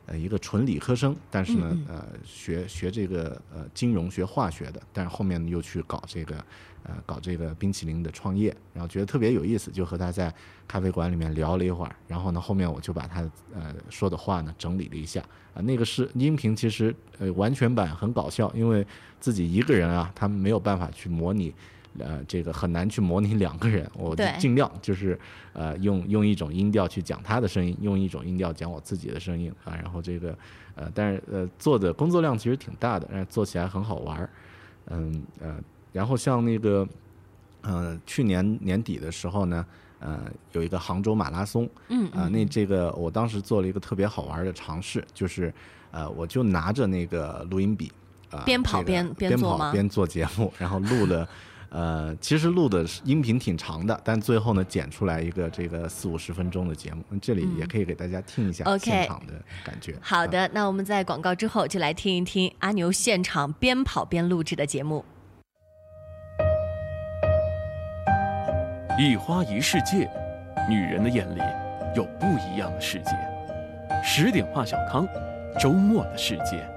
[0.07, 6.35] 呃一个纯理科生，但是呢，呃学学这个呃金融学化学的，但是后面又去搞这个
[6.83, 10.33] 呃搞这个冰淇淋的创业，然后觉得特别有意思，就和他在
[10.67, 13.21] 咖啡馆里面聊了一会儿，然后呢，后面我就把他
[13.53, 18.85] 呃说的话呢整理了一下啊、那个是音频，其实呃完全版很搞笑，因为
[19.19, 21.53] 自己一个人啊，他没有办法去模拟。
[21.97, 25.19] 呃，这个很难去模拟两个人，我尽量就是
[25.53, 30.37] 呃用用一种音调去讲他的声音，用一种音调讲我自己的声音啊，然后这个
[30.75, 34.29] 呃，但是呃做的工作量其实挺大的，但是做起来很好玩儿，
[34.87, 35.59] 嗯呃，
[35.91, 36.87] 然后像那个
[37.61, 39.65] 呃去年年底的时候呢，
[39.99, 40.21] 呃
[40.51, 45.51] 有一个杭州马拉松，嗯啊、那这个我当时做了一个特别好玩的尝试，就是
[45.91, 47.91] 呃我就拿着那个录音笔。
[48.31, 51.27] 啊、边跑这个边边跑边做节目，然后录了，
[51.69, 59.95] 呃，其实录的音频挺长的，但最后呢剪出来一个这个四五十分钟的节目，这里也可以给大家听一下现场的感觉。
[60.01, 65.05] 好的，那我们在广告之后就来听一听阿牛现场边跑边录制的节目。
[68.97, 70.09] 一花一世界，
[70.67, 71.41] 女人的眼里
[71.95, 73.11] 有不一样的世界。
[74.03, 75.07] 十点话小康，
[75.59, 76.67] 周末的世界。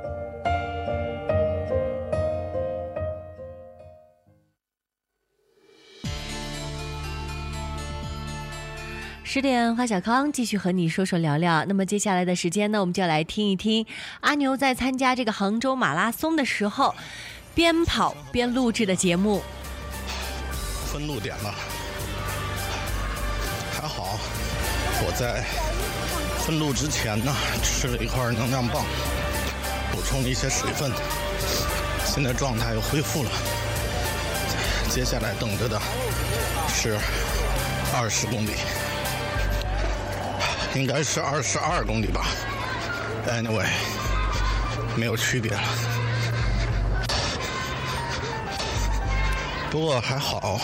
[9.35, 11.65] 十点花小康继续和你说说聊聊。
[11.65, 13.87] 那么接下来的时间呢，我们就来听一听
[14.21, 16.95] 阿牛在参加这个杭州马拉松的时候，
[17.55, 19.43] 边跑边录制的节目。
[20.85, 21.55] 分路点了，
[23.73, 24.19] 还好
[25.03, 25.43] 我在
[26.45, 28.85] 分路之前呢吃了一块能量棒，
[29.91, 30.93] 补充了一些水分，
[32.05, 33.31] 现在状态又恢复了。
[34.91, 35.81] 接下来等着的
[36.69, 36.99] 是
[37.97, 38.51] 二十公里，
[40.75, 42.27] 应该是二十二公里吧。
[43.29, 43.69] Anyway，
[44.97, 45.61] 没有区别了。
[49.71, 50.61] 不过还好，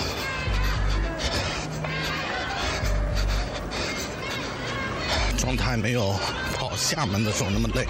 [5.39, 6.15] 状态没有
[6.59, 7.87] 跑厦门的时候那么累。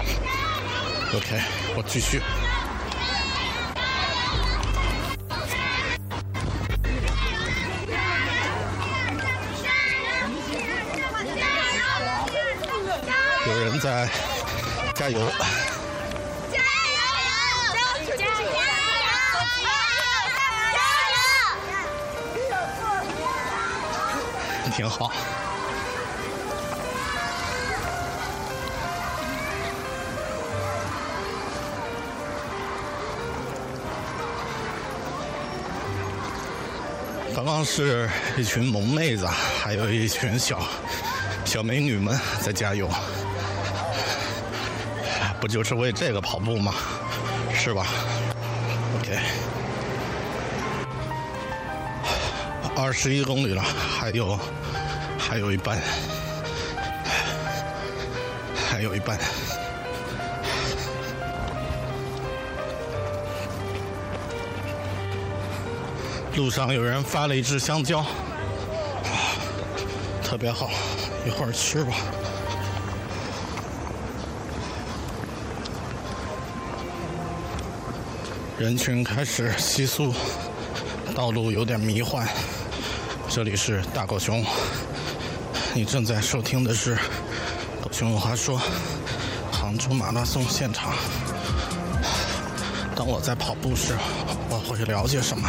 [1.13, 1.41] OK，
[1.75, 2.21] 我继续。
[13.79, 14.09] 在
[14.93, 15.19] 加油。
[24.75, 25.11] 挺好。
[37.35, 40.61] 刚刚是一群萌妹子，还有一群小
[41.43, 42.93] 小美女们在加油，不
[45.49, 46.73] 就是为这个跑步吗？
[47.53, 47.87] 是吧
[48.99, 49.19] ？OK。
[52.75, 54.39] 二十一公里了，还有
[55.17, 55.81] 还有一半，
[58.69, 59.19] 还有一半。
[66.35, 68.05] 路上有人发了一只香蕉，
[70.23, 70.69] 特别好，
[71.25, 71.95] 一会儿吃吧。
[78.59, 80.13] 人群开始稀疏，
[81.15, 82.27] 道路有点迷幻。
[83.29, 84.43] 这里是大狗熊，
[85.73, 86.93] 你正在收听的是
[87.81, 88.59] 《狗熊有话说》
[89.49, 90.93] 杭州马拉松现场。
[92.97, 93.95] 当我在跑步时，
[94.49, 95.47] 我会了解什么？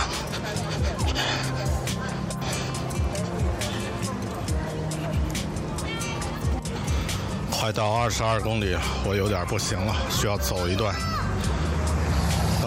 [7.50, 10.94] 快到二十二公里，我有点不行了，需要走一段。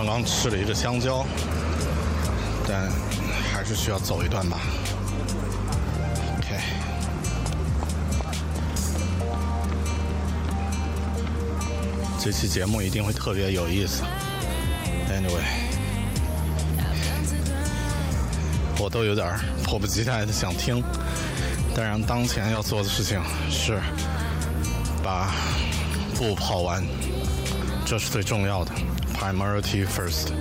[0.06, 1.26] 刚刚吃了一个香蕉，
[2.68, 2.92] 但
[3.54, 4.60] 还是需要走一段吧。
[6.38, 6.60] OK。
[12.22, 14.04] 这期节目一定会特别有意思。
[15.10, 15.46] Anyway，
[18.78, 20.84] 我都有点迫不及待的想听，
[21.74, 23.80] 当然当前要做的事情是
[25.02, 25.32] 把
[26.16, 26.84] 步跑完，
[27.86, 28.72] 这是最重要的
[29.32, 30.32] ，priority first。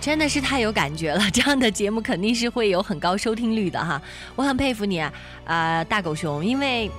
[0.00, 4.02] 真的是太有感觉了，这样的节目肯定是会有很高收听率的哈。
[4.34, 5.12] 我很佩服你啊，
[5.44, 6.90] 呃，大狗熊，因为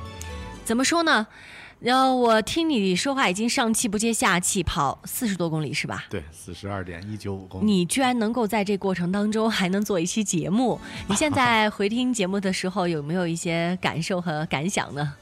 [0.64, 1.28] 怎么说呢？
[1.82, 6.06] 然后我听你说话已经上气不接下气，跑四十多公里是吧？
[6.10, 7.66] 对，四十二点一九五公里。
[7.66, 15.14] 你居然能够在这过程当中还能做一期节目，你现在回听节目的时候有没有一些感受和感想呢？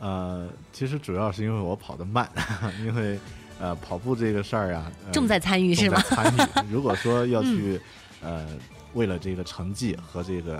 [0.00, 2.28] 呃，其实主要是因为我跑得慢，
[2.84, 3.18] 因为
[3.60, 6.00] 呃跑步这个事儿啊，呃重在参与是吗？
[6.02, 6.72] 参与。
[6.72, 7.80] 如果说要 去、
[8.22, 8.46] 呃
[8.92, 10.56] 为了这个成绩和这个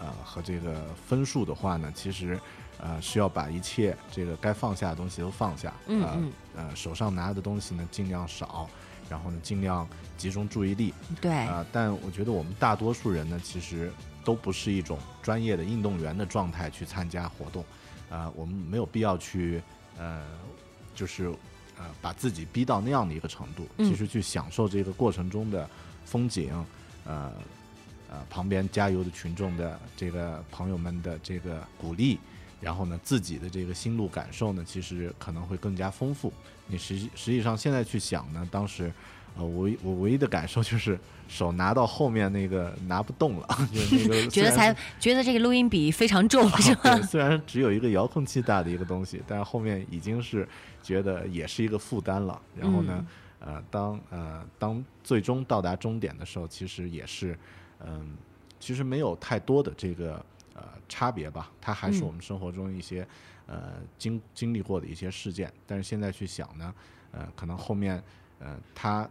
[0.00, 2.38] 呃和这个分数的话呢，其实
[2.78, 8.68] 呃需要把一切这个该放下的东西都放下，嗯呃手上拿的东西呢尽量少，
[9.10, 9.84] 然后呢尽量
[10.16, 13.92] 集中注意力，对，啊、但我觉得我们大多数人呢，其实
[14.24, 17.64] 都不是一种专业的运动员的状态去参加活动，
[18.12, 19.62] 啊、我们没有必要去
[19.96, 20.22] 呃，
[20.94, 21.28] 就是
[21.78, 25.66] 呃把自己逼到那样的一个程度，嗯其实去享受这个过程中的
[26.04, 26.52] 风景，
[27.06, 27.32] 呃
[28.10, 32.18] 呃旁边加油的群众的这个朋友们的这个鼓励。
[32.60, 36.32] 然后呢，自己的这个心路感受呢，其实可能会更加丰富。
[36.68, 38.92] 你实际实际上现在去想呢，当时，
[39.36, 40.96] 呃，我我唯一的感受就是
[41.32, 47.00] 手拿到后面那个拿不动了， 就是那个 觉得才觉得这个录音笔非常重是吧，？
[47.02, 50.46] 虽然只有一个遥控器大的一个东西，但是后面已经是
[50.82, 52.40] 觉得也是一个负担了。
[52.54, 53.06] 然后呢，
[53.40, 57.38] 呃，当呃当最终到达终点的时候，其实也是
[57.84, 58.16] 嗯、
[58.60, 60.24] 其实没有太多的这个
[60.54, 62.06] 呃差别吧，它还是嗯。
[62.06, 63.06] 我们生活中一些、
[63.46, 66.72] 呃经经历过的一些事件，但是现在去想呢，
[67.10, 68.00] 呃，可能后面
[68.38, 69.08] 呃它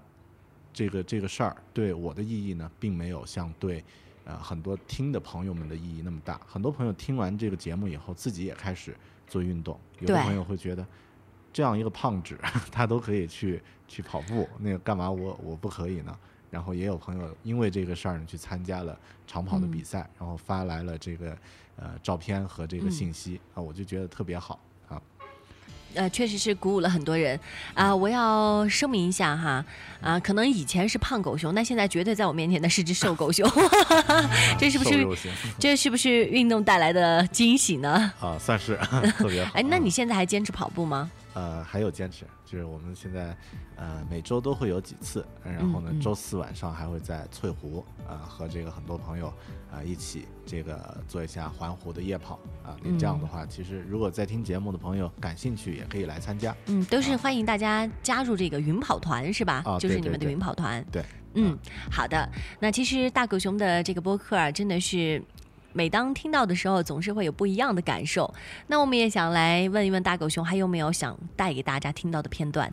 [0.74, 3.84] 这个这个事儿对我的意义呢，并没有像对
[4.26, 6.39] 呃很多听的朋友们的意义那么大。
[6.47, 8.95] 很多朋友听完这个节目以后，自己也开始
[9.28, 10.86] 做运动，有的朋友会觉得。
[11.53, 12.39] 这样一个胖子，
[12.72, 16.17] 他都可以去去跑步，那个干嘛我我不可以呢？
[16.49, 18.97] 然后也有朋友因为这个事儿呢去参加了
[19.28, 21.38] 长跑的比赛，然后发来了这个
[21.76, 24.70] 呃照片和这个信息、啊，我就觉得特别好啊。
[25.95, 27.39] 呃，确实是鼓舞了很多人
[27.73, 29.63] 啊、我要声明一下哈，
[30.01, 33.49] 啊、可能以前是胖狗熊，但现在绝对在我面前的是只瘦狗熊，
[34.57, 35.07] 这是不是
[35.59, 38.11] 这是不是运动带来的惊喜呢？
[38.19, 38.77] 啊，算是
[39.17, 39.51] 特别好。
[39.53, 41.09] 哎，那啊你现在还坚持跑步吗？
[41.34, 43.36] 呃，还有坚持，就是我们现在
[43.77, 49.34] 呃每周都会有几次，然后呢嗯嗯周四晚上还会在翠湖啊、呃和这个很多朋友
[49.71, 52.75] 啊、一起这个做一下环湖的夜跑啊。
[52.84, 56.55] 你这样的话，其实如果在听节目的朋友感兴趣，也可以来参加。
[56.65, 59.63] 嗯，都是欢迎大家加入这个云跑团是吧？
[59.65, 60.86] 啊就是你们的对对对云跑团。
[60.91, 61.05] 对，
[61.36, 61.57] 嗯，
[61.89, 62.29] 好的。
[62.59, 65.23] 那其实大狗熊的这个播客啊，真的是
[65.74, 68.32] 每当听到的时候，总是会有不一样的感受。
[68.67, 72.72] 那我们也想来问一问大狗熊，还有没有想带给大家听到的片段？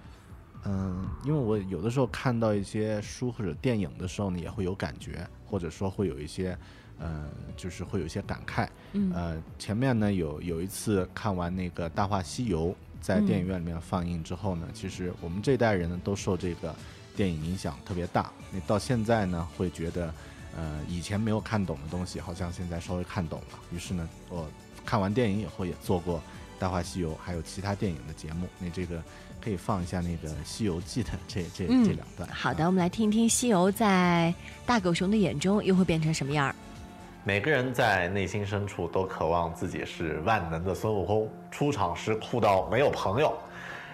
[0.65, 6.59] 嗯，因为我有的时候看到一些书或者电影的时候呢，也会有感觉，或者说会有一些，
[6.99, 7.27] 呃，
[7.57, 8.69] 就是会有一些感慨。
[8.93, 12.69] 嗯呃，前面呢有有一次看完那个《大话西游》
[13.01, 16.75] 在电影院里面放映之后呢，其实我们这一代人呢都受这个
[17.17, 18.31] 电影影响特别大。
[18.51, 20.13] 那到现在呢会觉得，
[20.57, 23.59] 呃，以前没有看懂的东西，好像现在稍微看懂了。
[23.73, 24.49] 于是呢，我
[24.85, 26.19] 看完电影以后也做过
[26.59, 28.49] 《大话西游》还有其他电影的节目。
[28.59, 29.03] 那这个
[29.41, 32.29] 可以放一下那个《西游记》的这这、嗯这两段。
[32.31, 34.35] 好的，我们来听一听西游在
[34.67, 36.55] 大狗熊的眼中又会变成什么样儿。
[37.25, 43.37] 每个人在内心深处都渴望自己是万能的孙悟空，出场时酷到没有朋友，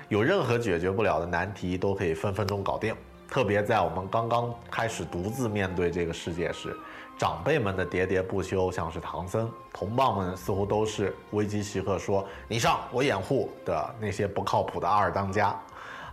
[0.08, 2.94] 有任何解决不了的难题都可以分分钟搞定。
[3.28, 6.76] 特别在我们刚刚开始独自面对这个世界时，
[7.18, 15.58] 长辈们的喋喋不休像是唐僧，同伴们似乎都是危机时刻说“你上，我掩护”的那些不靠谱的二当家。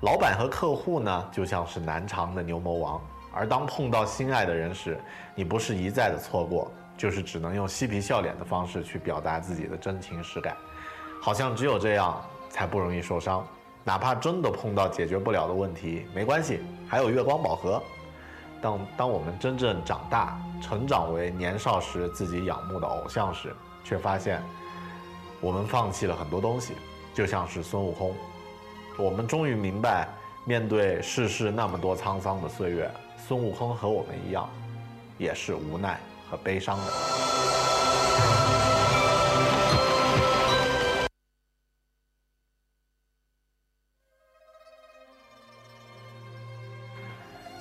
[0.01, 3.01] 老板和客户呢，就像是难缠的牛魔王。
[3.33, 4.99] 而当碰到心爱的人时，
[5.35, 10.57] 你不是一再的错过，就是只能用嬉皮笑脸的方式去表达自己的真情实感，
[11.21, 13.45] 好像只有这样才不容易受伤。
[13.83, 17.81] 哪怕真的碰到解决不了的问题，没关系，还有月光宝盒。
[18.61, 24.39] 当当我们真正长大，成长为年少时自己仰慕的偶像时，却发现
[25.39, 26.73] 我们放弃了很多东西，
[27.11, 28.13] 就像是孙悟空。
[28.97, 30.07] 我们终于明白，
[30.45, 34.47] 面对世事那么多沧桑的岁月，孙悟空和我们一样，
[35.17, 37.30] 也是无奈和悲伤的。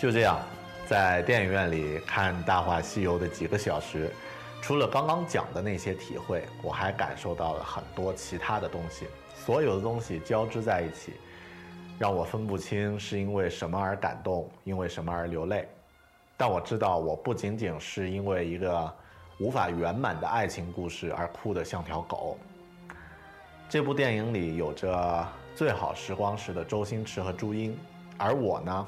[0.00, 0.40] 就这样，
[0.86, 4.10] 在电影院里看《大话西游》的几个小时，
[4.62, 9.04] 除了刚刚讲的那些体会，我还感受到了很多其他的东西。
[9.34, 11.12] 所有的东西交织在一起，
[11.98, 15.68] 让我分不清是因为什么而感动，因为什么而流泪。
[16.34, 18.90] 但我知道，我不仅仅是因为一个
[19.38, 22.38] 无法圆满的爱情故事而哭得像条狗。
[23.68, 27.78] 这部电影里有着最好时光时的周星驰和朱茵，
[28.16, 28.86] 而我呢，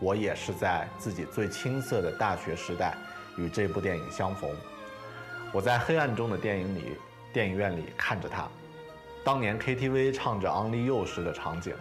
[0.00, 2.94] 我也是在自己最青涩的大学时代
[3.36, 4.50] 与这部电影相逢。
[5.52, 6.96] 我在黑暗中的电影里，
[7.32, 8.48] 电影院里看着他，
[9.22, 11.74] 当年 KTV 唱着《Only You》时的场景，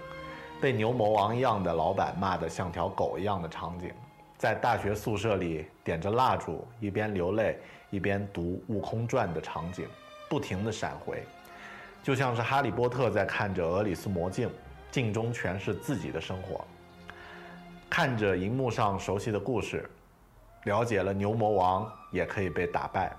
[0.60, 3.92] 被牛魔王一样的老板骂得像条狗一样的场景，
[4.38, 7.58] 在大学宿舍里点着蜡烛，一边流泪
[7.90, 9.88] 一边读《悟空传》的场景，
[10.28, 11.24] 不停地闪回，
[12.04, 14.50] 就像是哈利波特在看着俄里斯魔镜，
[14.92, 16.66] 镜中全是自己的生活。
[17.90, 19.90] 看着荧幕上熟悉的故事，
[20.66, 23.12] 了解了牛魔王也可以被打败，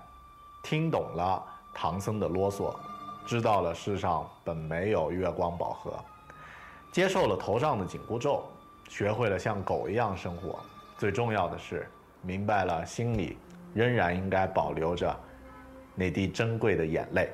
[0.63, 1.43] 听懂了
[1.73, 2.73] 唐僧的啰嗦，
[3.25, 5.99] 知道了世上本没有月光宝盒，
[6.91, 8.43] 接受了头上的紧箍咒，
[8.89, 10.59] 学会了像狗一样生活。
[10.97, 11.87] 最重要的是，
[12.21, 13.37] 明白了心里
[13.73, 15.13] 仍然应该保留着
[15.95, 17.29] 那滴珍贵的眼泪。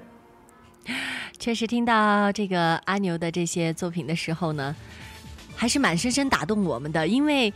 [1.38, 4.76] 确实，听到这个阿牛的这些作品的时候呢，
[5.58, 7.54] 还是蛮深深打动我们的，因为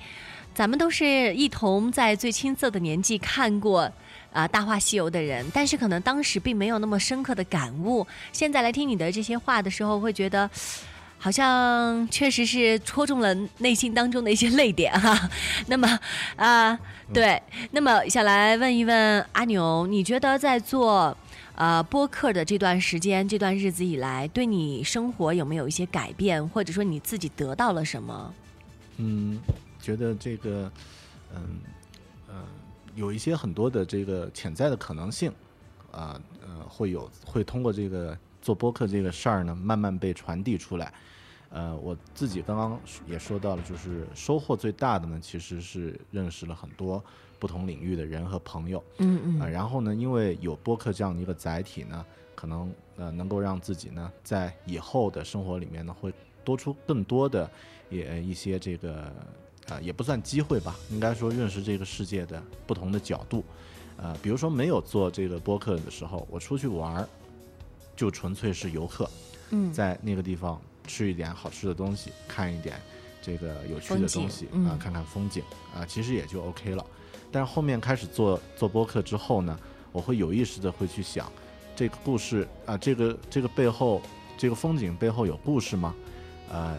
[0.54, 3.89] 咱们都是一同在最青涩的年纪看过
[4.34, 8.06] 啊、大话西游》的人，但是可能当时并没有那么深刻的感悟。
[8.34, 10.49] 现在来听你的这些话的时候，会觉得。
[11.24, 15.30] 好像确实是戳中了内心当中的一些泪点哈。
[15.70, 15.99] 那么
[16.36, 16.76] 啊、
[17.14, 17.39] 对，
[17.70, 21.16] 那么想来问一问阿牛，你觉得在做
[21.62, 28.34] 呃播客的这段时间、这段日子以来，对你生活有没有一些改变，或者说你自己得到了什么？
[28.97, 29.39] 嗯，
[29.80, 30.72] 觉得这个，
[31.36, 31.59] 嗯
[32.28, 32.43] 呃，
[32.95, 35.32] 有一些很多的这个潜在的可能性，
[35.91, 40.91] 啊呃会有会通过这个做播客这个事儿呢，慢慢被传递出来。
[41.51, 47.03] 呃，我自己刚刚也说到了，就是收获最大的呢，其实是认识了很多
[47.42, 48.84] 不同领域的人和朋友。
[49.00, 56.14] 嗯啊、然后呢，因为有播客这样的一个载体呢，可能呃能够让自己呢在以后的生活里面呢会
[56.44, 57.50] 多出更多的
[57.89, 59.12] 也一些这个
[59.70, 63.44] 呃也不算机会吧，应该说认识这个世界的不同的角度。
[63.98, 67.10] 呃，比如说没有做这个播客的时候，我出去玩儿
[67.96, 69.10] 就纯粹是游客，
[69.50, 72.80] 嗯在那个地方吃一点好吃的东西，看一点
[73.22, 75.44] 这个有趣的东西啊、嗯看看风景
[75.76, 76.86] 啊、其实也就 OK 了。
[77.32, 79.57] 但后面开始做做播客之后呢，
[79.91, 81.32] 我会有意识的会去想，
[81.75, 84.01] 这个故事啊、这个这个背后，
[84.38, 85.95] 这个风景背后有故事吗？
[86.51, 86.77] 呃，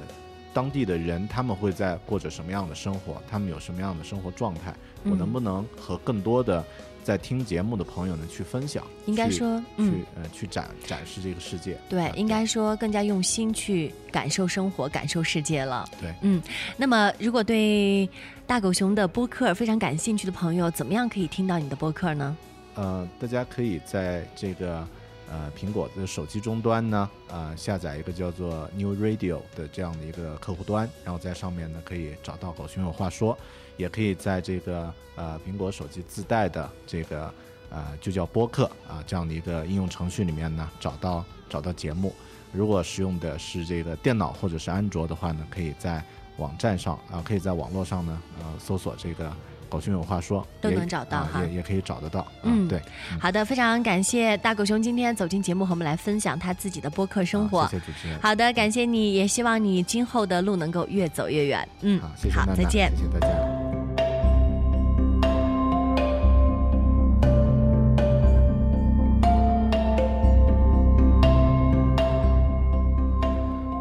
[0.53, 3.22] 当地的人他们会在过着什么样的生活？
[3.30, 4.74] 他们有什么样的生活状态？
[5.05, 6.64] 我能不能和更多的
[7.03, 8.84] 在听节目的朋友呢去分享？
[9.07, 11.76] 应该去说嗯去呃去展展示这个世界。
[11.88, 15.88] 对啊，应该说更加用心去感受生活、感受世界了。
[16.00, 16.40] 对嗯，
[16.76, 18.09] 那么如果对
[18.46, 22.36] 大狗熊的播客非常感兴趣的朋友，怎么样可以听到你的播客呢？
[22.74, 24.86] 呃，大家可以在这个
[25.30, 33.36] 呃苹果的手机终端呢，呃下载一个叫做 New Radio 的这样的一个客户端，然后在上面呢可以找到狗熊有话说，
[33.77, 37.33] 也可以在这个呃苹果手机自带的这个
[37.70, 42.14] 呃就叫播客啊、这样的一个应用程序里面呢找到找到节目。
[42.53, 46.05] 如果使用的是这个电脑或者是安卓的话呢，可以在
[46.37, 49.33] 网站上啊、可以在网络上呢呃搜索这个
[49.73, 52.20] 狗熊有话说，都能找到啊哈也也可以找得到。
[52.20, 52.79] 啊嗯对。
[53.18, 57.62] 好的，非常感谢大狗熊今天走进节目和我们来分享他自己的播客生活。
[57.62, 58.20] 好谢谢主持人。
[58.20, 61.66] 好的，感谢你，也希望你今后的路能够越走越远。
[61.81, 62.93] 嗯，好，谢谢好，娜娜再见。
[62.95, 63.29] 谢谢大家。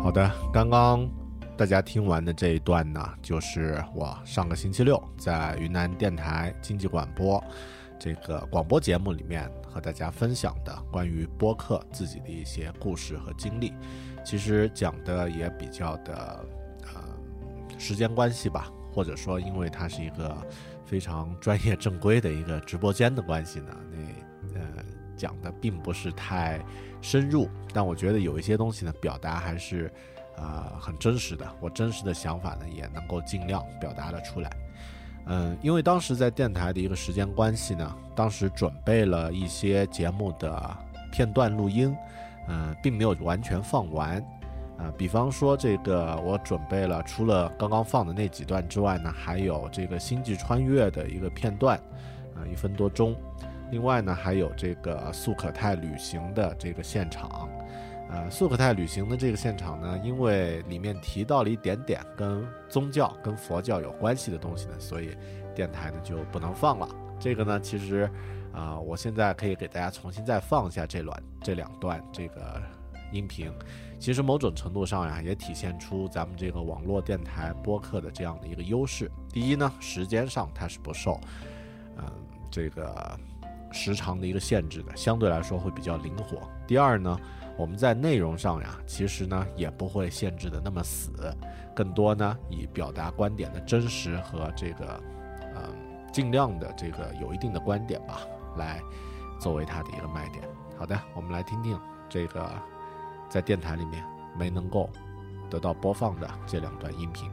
[0.02, 1.06] 好的，刚刚
[1.62, 7.39] 大家听完的这一段呢，就是我上个星期六在云南电台经济广播
[7.99, 13.76] 这个广播节目里面和大家分享的关于播客自己的一些故事和经历。
[14.26, 16.43] 其实讲的也比较的
[16.95, 20.36] 呃时间关系吧，或者说因为它是一个
[20.84, 24.84] 非常专业正规的一个直播间的关系呢，那呃
[25.16, 26.59] 讲的并不是太
[27.03, 29.93] 深入，但我觉得有一些东西呢表达还是
[30.38, 34.50] 呃很真实的，我真实的想法呢也能够尽量表达了出来。
[35.28, 40.78] 嗯，因为当时在电台的一个时间关系呢，当时准备了一些节目的
[41.12, 41.96] 片段录音，
[42.48, 44.18] 嗯，并没有完全放完。
[44.80, 51.78] 啊，比方说这个，我准备了除了刚刚放的那几段之外呢，还有这个《星际穿越》的一个片段，
[52.36, 53.16] 啊，一分多钟。
[53.70, 57.48] 另外呢，还有这个素可泰旅行的这个现场。
[58.12, 65.16] 呃，素可泰旅行的这个现场呢，因为里面提到了一点点跟宗教、跟佛教有关系的东西呢，所以
[65.55, 66.88] 电台呢就不能放了。
[67.18, 68.09] 这个呢，其实
[68.53, 72.62] 啊、我现在可以给大家重新再放一下这段这两段这个
[73.14, 73.49] 音频。
[73.97, 79.09] 其实某种程度上呀，也体现出咱们这个网络电台播客的这样的一个优势。
[79.30, 81.18] 第一呢，时间上它是不受，
[81.97, 82.03] 嗯、
[82.49, 83.18] 这个
[83.72, 86.41] 时长的一个限制的，相对来说会比较灵活。
[86.68, 87.18] 第二呢，
[87.62, 91.32] 我们在内容上呀，其实呢也不会限制的那么死，
[91.76, 95.03] 更多呢以表达观点的真实和这个，
[95.55, 95.62] 嗯、
[96.12, 98.22] 尽量的这个有一定的观点吧，
[98.57, 98.82] 来
[99.39, 100.43] 作为它的一个卖点。
[100.76, 102.51] 好的，我们来听听这个
[103.30, 104.03] 在电台里面
[104.36, 104.89] 没能够
[105.47, 107.30] 得到播放的这两段音频。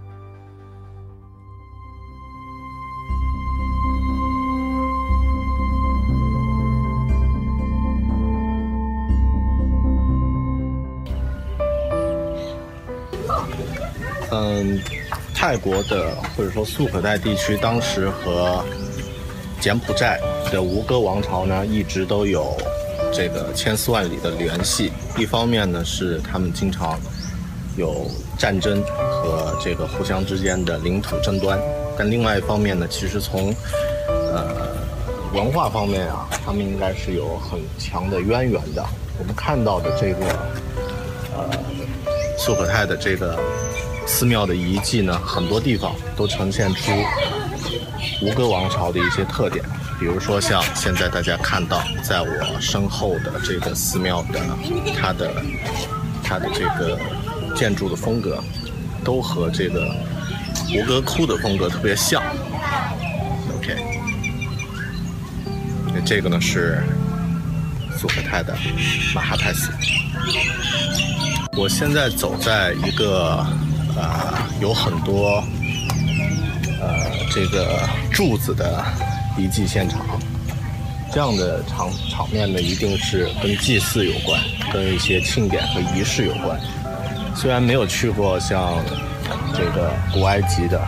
[14.31, 14.79] 嗯，
[15.35, 18.65] 泰国的或者说素可泰地区，当时和
[19.61, 20.21] 柬埔寨
[20.53, 22.57] 的吴哥王朝呢，一直都有
[23.13, 24.93] 这个千丝万缕的联系。
[25.17, 26.99] 一方面呢，是他们经常
[27.77, 28.07] 有
[28.39, 31.59] 战争和这个互相之间的领土争端，
[31.97, 33.55] 但另外一方面呢，其实从
[34.07, 34.77] 呃
[35.33, 38.85] 文化方面啊，他们应该是有很强的渊源的。
[39.19, 40.27] 我们看到的这个
[41.37, 41.51] 呃
[42.37, 43.37] 素可泰的这个
[44.09, 46.91] 寺庙的遗迹呢，很多地方都呈现出
[48.23, 49.63] 吴哥王朝的一些特点，
[50.01, 54.41] 比如说像现在大家看到在我身后的这个寺庙的
[54.99, 55.31] 它的
[56.25, 56.99] 它的这个
[57.55, 58.43] 建筑的风格，
[59.05, 59.95] 都和这个
[60.75, 62.21] 吴哥窟的风格特别像。
[63.57, 63.77] OK，
[65.95, 66.83] 那这个呢是
[67.97, 68.57] 素可泰的
[69.15, 69.71] 马哈泰寺。
[71.57, 73.45] 我现在走在一个
[73.97, 75.43] 呃有很多
[76.81, 77.81] 呃这个
[78.11, 78.85] 柱子的
[79.37, 80.01] 遗迹现场，
[81.13, 84.41] 这样的场场面呢，一定是跟祭祀有关，
[84.73, 86.59] 跟一些庆典和仪式有关。
[87.35, 88.75] 虽然没有去过像
[89.57, 90.81] 这个古埃及的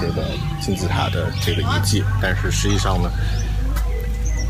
[0.00, 0.24] 这个
[0.60, 3.10] 金字塔的这个遗迹，但是实际上呢，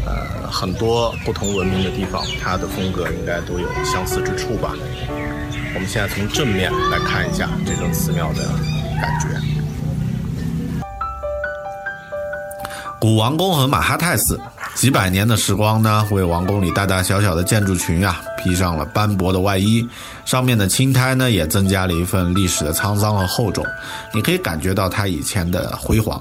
[0.05, 4.75] 呃，很多不同文明的地方，它的风格应该都有相似之处吧。
[5.79, 8.43] 我们现在从正面来看一下这座寺庙的
[9.01, 9.29] 感觉。
[13.01, 14.41] 古王宫和马哈泰寺，
[14.75, 19.89] 几百年的时光呢，为王宫里大大小小的建筑群啊披上了斑驳的外衣，
[20.25, 23.65] 上面的青苔呢也增加了一份历史的沧桑和厚重。
[24.13, 26.21] 你可以感觉到它以前的辉煌。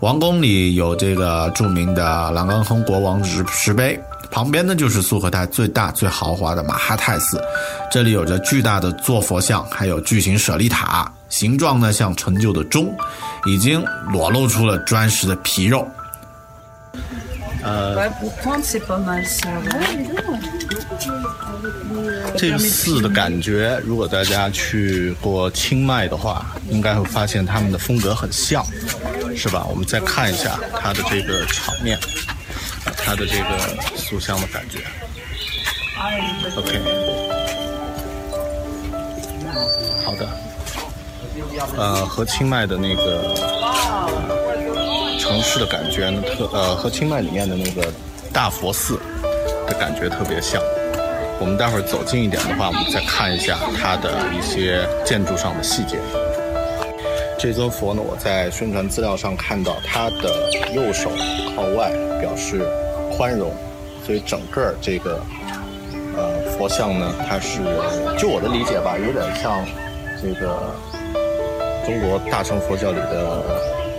[0.00, 4.00] 王宫里有这个著名的朗冈亨国王石石碑，
[4.30, 7.40] 旁边呢就是素可泰最大最豪华的马哈泰寺，
[7.90, 12.94] 这里有着巨大的坐佛像，还有巨型舍利塔，形状呢像陈旧的钟，
[13.46, 15.88] 已经裸露出了砖石的皮肉。
[17.64, 18.10] Ouais.
[22.36, 28.64] 这个寺的感觉，如果大家去过清迈的话，应该会发现他们的风格很像，
[29.36, 29.66] 是吧？
[29.68, 32.37] 我们再看一下它的这个场面，啊
[33.08, 34.80] 它的这个塑像的感觉。
[36.54, 36.78] OK，
[40.04, 40.28] 好的。
[41.78, 43.34] 呃，和清迈的那个
[45.18, 47.90] 城市的感觉呢，特呃和清迈里面的那个
[48.30, 49.00] 大佛寺
[49.66, 50.60] 的感觉特别像。
[51.40, 55.96] 我们待会儿走近一点的话，我们再看一下它的一些建筑上的细节。
[57.38, 61.10] 这尊佛呢，我在宣传资料上看到它的右手
[61.56, 61.90] 靠外，
[62.20, 62.68] 表示
[63.18, 63.52] 宽容，
[64.06, 65.20] 所以整个这个
[66.16, 67.58] 呃佛像呢，它是
[68.16, 69.66] 就我的理解吧，有点像
[70.22, 70.72] 这个
[71.84, 73.42] 中国大乘佛教里的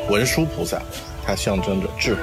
[0.09, 0.81] 文殊菩萨，
[1.27, 2.21] 它象征着智慧。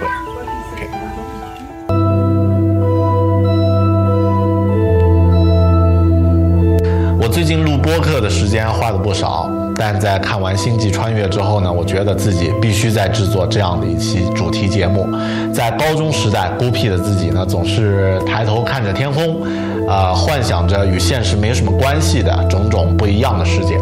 [7.47, 15.09] 最近录播客的时间花了不少，但在看完《星际穿越》之后呢，我觉得自己必须再制作这样的一期主题节目。
[15.55, 19.47] 在高中时代，孤僻的自己呢，总是抬头看着天空，
[19.87, 23.79] 呃，幻想着与现实没什么关系的种种不一样的世界。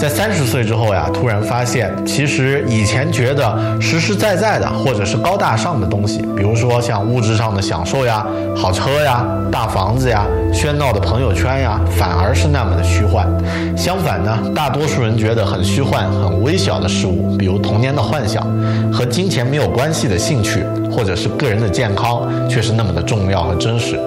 [0.00, 8.26] 在三十岁之后呀，突然发现，其实以前觉得实实在在的或者是高大上的东西，比如说像物质上的享受呀、
[8.56, 9.22] 好车呀、
[9.52, 10.24] 大房子呀、
[10.54, 13.28] 喧闹的朋友圈呀，反而是那么的虚幻。
[13.76, 18.42] 相反呢，大多数人觉得很虚幻、很微小的事物，比如童年的幻想，
[18.90, 24.00] 和金钱没有关系的兴趣，或者是个人的健康，却是那么的重要和真实。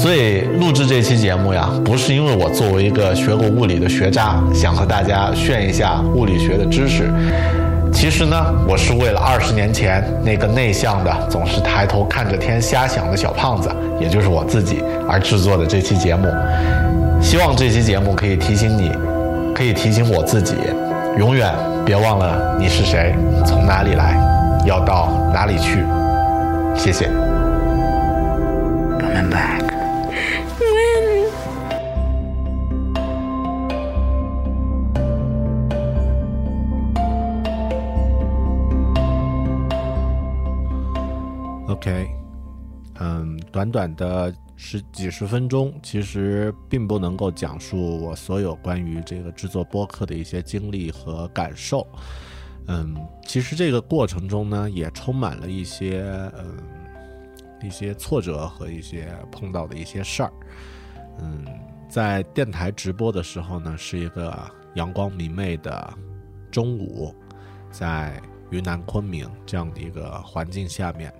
[0.00, 7.12] 所以录制这期节目呀，不是因为我作为一个学过物理的学渣，想和大家炫一下物理学的知识。
[7.92, 8.34] 其实呢，
[8.66, 13.70] 我是为了二十年前那个内向的、总是抬头看着天瞎想的小胖子，
[14.00, 16.26] 也就是我自己而制作的这期节目。
[17.20, 18.90] 希望这期节目可以提醒你，
[19.54, 20.54] 可以提醒我自己，
[21.18, 21.52] 永远
[21.84, 24.16] 别忘了你是谁，从哪里来，
[24.64, 25.84] 要到哪里去。
[26.74, 27.10] 谢谢。
[28.98, 29.69] Coming back.
[41.80, 42.10] OK，
[42.98, 51.86] 嗯，短短的十几十分钟，其实并不能够讲述我所有关于这个制作播客的一些经历和感受。
[52.66, 52.94] 嗯，
[53.26, 56.02] 其实这个过程中呢，也充满了一些
[56.36, 56.58] 嗯
[57.62, 60.32] 一些挫折和一些碰到的一些事儿。
[61.18, 61.46] 嗯，
[61.88, 64.38] 在电台直播的时候呢，是一个
[64.74, 65.94] 阳光明媚的
[66.50, 67.14] 中午，
[67.70, 68.20] 在
[68.50, 71.10] 云南昆明这样的一个环境下面，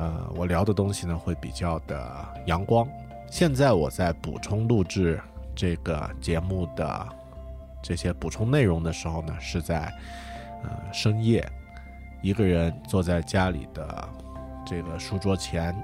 [0.00, 2.88] 呃，我聊的东西呢会比较的阳光。
[3.30, 5.20] 现在我在补充录制
[5.54, 7.06] 这个节目的
[7.82, 9.92] 这些补充内容的时候呢，是在
[10.62, 11.46] 呃深夜，
[12.22, 14.08] 一个人坐在家里的
[14.66, 15.76] 这个书桌前，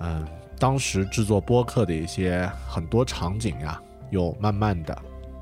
[0.00, 4.96] 嗯、当时制作播客的一些很多场景呀，又慢慢的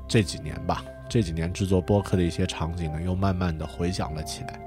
[0.07, 4.64] 这几年吧，这几年制作播客的一些场景呢，又慢慢的回想了起来。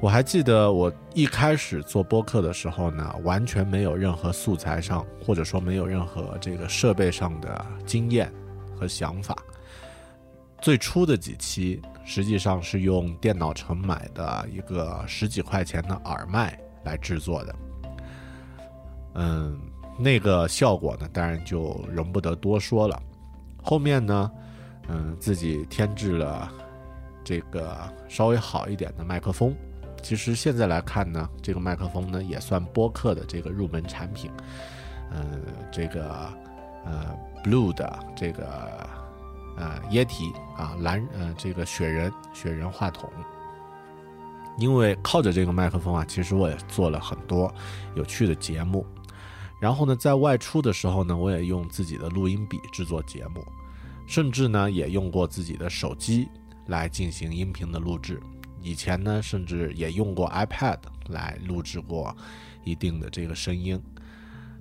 [0.00, 8.32] 我还记得我一开始做播客的时候呢，完全没有任何素材上，或者说没有任何这个设备上的经验
[8.76, 9.36] 和想法。
[10.62, 17.54] 最初的几期实际上是用电脑城买的一个十几块钱的耳麦来制作的。
[19.14, 19.58] 嗯，
[19.98, 23.02] 那个效果呢，当然就容不得多说了。
[23.60, 24.30] 后面呢，
[24.88, 26.48] 嗯，自己添置了
[27.24, 27.76] 这个
[28.08, 29.52] 稍微好一点的麦克风。
[30.02, 34.30] 其实现在来看呢，这个麦克风呢也算播客的这个入门产品。
[35.10, 35.42] 嗯，
[35.72, 36.32] 这个
[36.84, 38.88] 呃 Blue 的这个
[39.56, 43.10] 呃椰体啊蓝呃这个雪人雪人话筒。
[44.58, 47.52] 因为靠着这个麦克风啊，其实我也做了很多
[47.94, 48.84] 有趣的节目。
[49.60, 53.44] 然后呢，在外出的时候呢，我也用自己的录音笔制作节目，
[54.06, 56.28] 甚至呢也用过自己的手机
[56.66, 58.20] 来进行音频的录制。
[58.62, 60.78] 以前呢，甚至也用过 iPad
[61.08, 62.16] 来录制过
[62.64, 63.80] 一定的这个声音。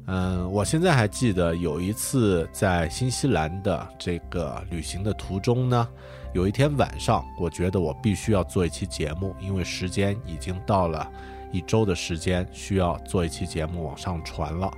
[0.10, 5.88] 嗯，我现在还记得有一次在新西兰的这个旅行的途中呢，
[6.34, 11.12] 有一天晚上，我觉得我必须要做一期节目，因为时间已经到了
[11.52, 14.72] 一周的时间，需要做一期节目往上传了。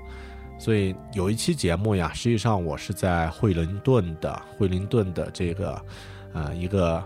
[0.58, 5.86] 所以有一期节目呀，实际上我是在惠灵顿的惠灵顿的这个
[6.34, 7.02] 呃一个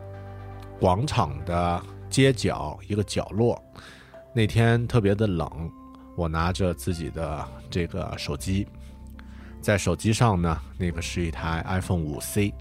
[0.80, 1.84] 广场的
[2.14, 3.60] 街角一个角落。
[4.36, 5.50] 那天特别的冷，
[6.16, 8.68] 我拿着自己的这个手机，
[9.60, 12.54] 在手机上呢，那个是一台 iPhone 五 C，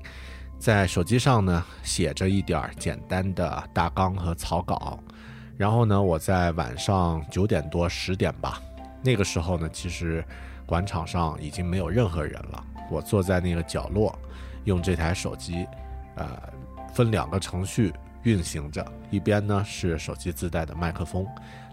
[0.58, 4.98] 在手机上呢写着一点简单的大纲和草稿。
[5.58, 8.58] 然后呢，我在晚上九点多十点吧，
[9.02, 10.24] 那个时候呢，其实
[10.64, 12.64] 广场上已经没有任何人了。
[12.90, 14.18] 我坐在那个角落，
[14.64, 15.66] 用这台手机，
[16.16, 16.26] 呃，
[16.94, 17.92] 分两个程序
[18.22, 21.26] 运行着，一边呢是手机自带的麦克风，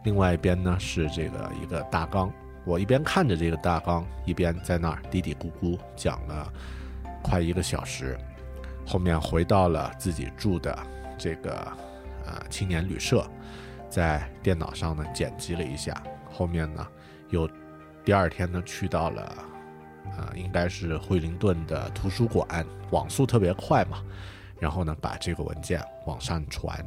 [0.04, 2.32] 另外一边呢是这个一个大纲。
[2.66, 6.52] 我一边看着这个大纲，一边在那儿嘀嘀咕咕讲了
[7.22, 8.18] 快一个小时。
[8.86, 10.78] 后面回到了自己住的
[11.18, 11.52] 这个
[12.26, 13.26] 呃青年旅社，
[13.89, 15.95] 在电脑上呢剪辑了一下。
[16.32, 16.86] 后面呢
[17.30, 17.50] 又
[18.04, 19.36] 第二天呢去到了
[20.18, 24.04] 呃应该是惠灵顿的图书馆，网速特别快嘛，
[24.60, 26.84] 然后呢把这个文件往上传。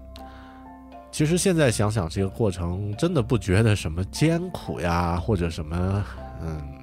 [1.10, 6.04] 其实现在想想，这个过程真的不觉得什么艰苦呀，或者什么
[6.40, 6.78] 嗯，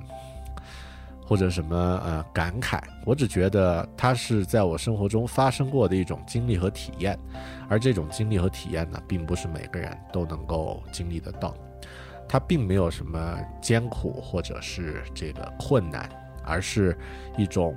[1.26, 1.76] 或者什么
[2.06, 2.80] 呃感慨。
[3.06, 7.18] 我只觉得它是在我生活中发生过的一种经历和体验，
[7.68, 11.56] 而这种经历和体验呢，并不是每个人都能够经历得到。
[12.28, 16.08] 它并没有什么艰苦或者是这个困难，
[16.46, 16.96] 而是
[17.36, 17.76] 一种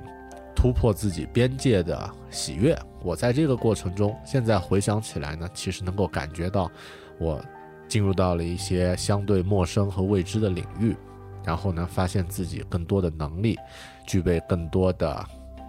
[0.55, 2.79] 突破自己边界的喜悦。
[3.03, 6.71] 我在这个过程中，现在回想起来呢，其实能够感觉到
[7.19, 7.45] 我
[7.89, 10.97] 进入到了一些相对陌生和未知的领域，
[11.45, 13.59] 然后呢，发现自己更多的能力，
[14.07, 15.25] 具备更多的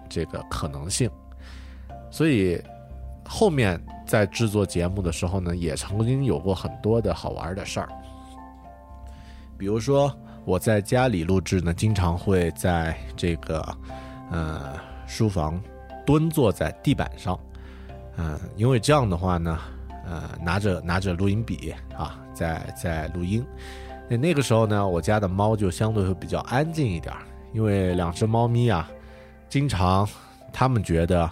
[0.08, 1.10] 这个可能性。
[2.10, 2.62] 所以
[3.24, 7.88] 后面在制作节目的时候呢，也曾经有过很多的好玩的事儿。
[9.58, 13.76] 比如说我在家里录制呢，经常会在这个
[14.30, 14.74] 呃
[15.06, 15.60] 书房
[16.06, 17.38] 蹲坐在地板上，
[18.16, 19.58] 呃、因为这样的话呢，
[20.06, 23.44] 呃，拿着拿着录音笔啊，在在录音。
[24.08, 27.14] 那那个时候呢，我家的猫就相对会比较安静一点，
[27.52, 28.88] 因为两只猫咪啊，
[29.48, 30.06] 经常
[30.52, 31.30] 他们觉得，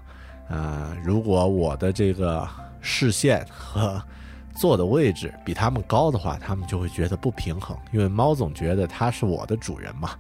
[0.48, 2.48] 呃，如果我的这个
[2.80, 4.02] 视线和
[4.56, 10.10] 坐的位置比他们高的话，他们就会觉得不平衡，因为猫总觉得它是我的主人嘛，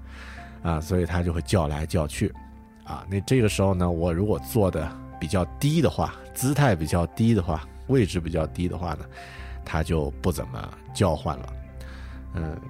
[0.62, 2.32] 啊，所以它就会叫来叫去，
[2.84, 9.04] 啊，那这个时候呢，我如果坐的比较低的话，姿态比较低的话，位置比较低的话呢，
[9.64, 11.52] 它就不怎么叫唤了。
[12.34, 12.60] 嗯，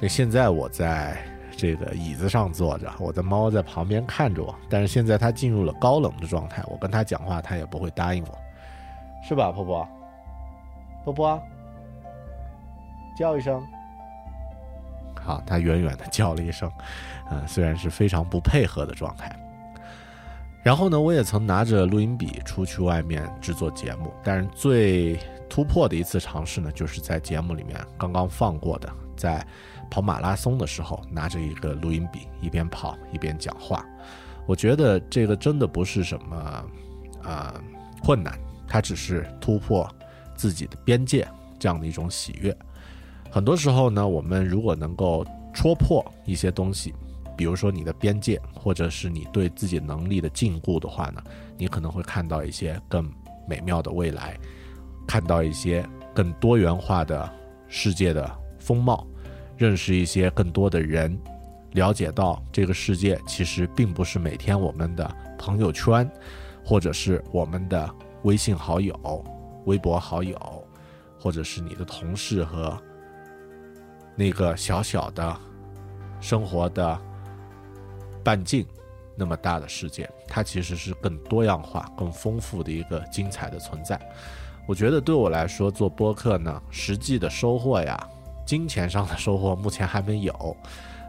[0.00, 1.16] 那现在我在
[1.56, 8.38] 这个椅子上坐着，我的猫在旁边看着我，但是现在它进入了高冷的状态，我跟它讲话，它也不会答应我，
[9.22, 9.88] 是吧，婆婆？
[11.04, 11.42] 波波，
[13.16, 13.62] 叫一声。
[15.22, 16.70] 好，它远远的叫了一声，
[17.30, 19.30] 嗯、虽然是非常不配合的状态。
[20.62, 29.44] 然后呢，我也曾拿着录音笔出去外面制作节目，但是最突破的一次尝试呢，就是在节目里面刚刚放过的，在
[29.90, 33.84] 跑马拉松的时候，拿着一个录音笔一边跑一边讲话。
[34.46, 36.64] 我觉得这个真的不是什么
[37.22, 37.54] 呃
[38.02, 38.38] 困难，
[38.68, 39.88] 它只是突破
[40.34, 41.26] 自己的边界
[41.58, 42.54] 这样的一种喜悦。
[43.30, 46.94] 很多时候呢，我们如果能够戳破一些东西，
[47.40, 51.24] 比如说你的边界，或者是你对自己能力的禁锢的话呢，
[51.56, 53.10] 你可能会看到一些更
[53.48, 54.38] 美妙的未来，
[55.08, 55.82] 看到一些
[56.14, 57.32] 更多元化的
[57.66, 59.06] 世界的风貌，
[59.56, 61.18] 认识一些更多的人，
[61.72, 66.06] 了解到这个世界其实并不是每天我们的朋友圈，
[66.62, 67.90] 或者是我们的
[68.24, 69.24] 微信好友、
[69.64, 70.38] 微博好友，
[71.18, 72.78] 或者是你的同事和
[74.14, 75.34] 那个小小的
[76.20, 77.00] 生活的
[78.24, 78.66] 半径
[79.16, 84.00] 那么大的世界，它其实是更多样化、更丰富的一个精彩的存在。
[84.66, 88.08] 我觉得对我来说，做播客呢，实际的收获呀，
[88.46, 90.56] 金钱上的收获目前还没有，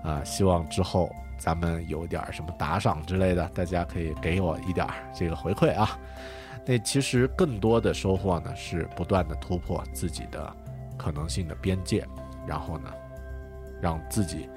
[0.04, 6.00] 啊、希望之后咱们有点什么打赏之类的，大家可以给我一点这个回馈啊。
[6.66, 10.52] 那其实更多的收获呢，是不断的突破自己的
[10.98, 12.08] 可能性的边界，
[12.48, 12.92] 然后呢，
[13.82, 14.50] 让自己，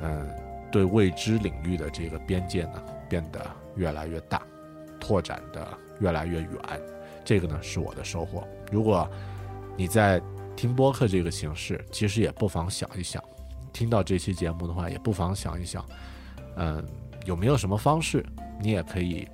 [0.00, 0.28] 嗯、
[0.72, 3.46] 对未知领域的这个边界呢变得
[3.76, 4.42] 越来越大，
[4.98, 6.50] 拓展的越来越远。
[7.24, 8.42] 这个呢是我的收获。
[8.72, 9.08] 如果
[9.76, 10.20] 你在
[10.56, 13.22] 听播客这个形式，其实也不妨想一想，
[13.72, 15.84] 听到这期节目的话，也不妨想一想，
[16.56, 16.84] 嗯，
[17.24, 18.24] 有没有什么方式，
[18.60, 19.28] 你也可以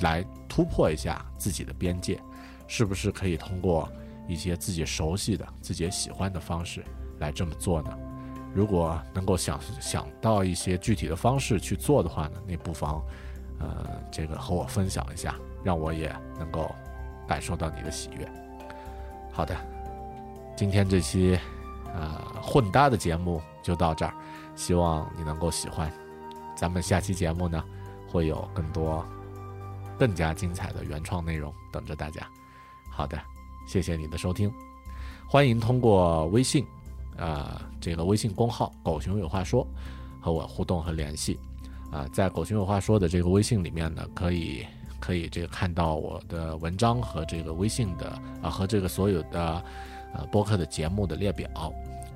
[0.00, 2.20] 来突破一下自己的边界，
[2.66, 3.90] 是不是可以通过
[4.28, 6.84] 一些自己熟悉的、自己喜欢的方式
[7.18, 7.98] 来这么做呢？
[8.52, 13.02] 如果能够想想到一些具体的方式去做的话呢，你不妨，
[13.58, 16.74] 呃，这个和我分享一下，让我也能够
[17.28, 18.28] 感受到你的喜悦。
[19.32, 19.56] 好的，
[20.56, 21.38] 今天这期
[21.94, 24.12] 呃混搭的节目就到这儿，
[24.56, 25.90] 希望你能够喜欢。
[26.56, 27.64] 咱们下期节目呢，
[28.08, 29.06] 会有更多
[29.96, 32.28] 更加精彩的原创内容等着大家。
[32.90, 33.16] 好的，
[33.66, 34.52] 谢谢你的收听，
[35.28, 36.66] 欢迎通过微信，
[37.16, 39.66] 呃，这个微信公号“狗熊有话说”
[40.20, 41.38] 和我互动和联系。
[41.90, 44.64] 啊、在“狗熊有话说”的这个微信里面呢，可以
[45.00, 48.06] 可以这个看到我的文章和这个微信的
[48.42, 49.64] 啊、和这个所有的
[50.14, 51.48] 呃播客的节目的列表。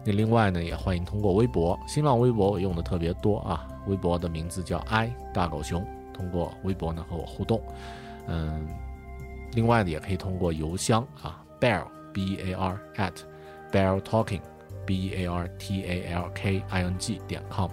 [0.04, 7.60] 那另外呢，也欢迎通过微博、新浪微博我用的特别多啊，微博的名字叫 i 大狗熊，通过微博呢和我互动。
[8.26, 8.68] 嗯，
[9.52, 11.82] 另外呢，也可以通过邮箱啊，bear
[12.12, 13.14] b a r at
[13.72, 14.40] bear talking
[14.86, 17.70] b a r t a l k i n g 点 com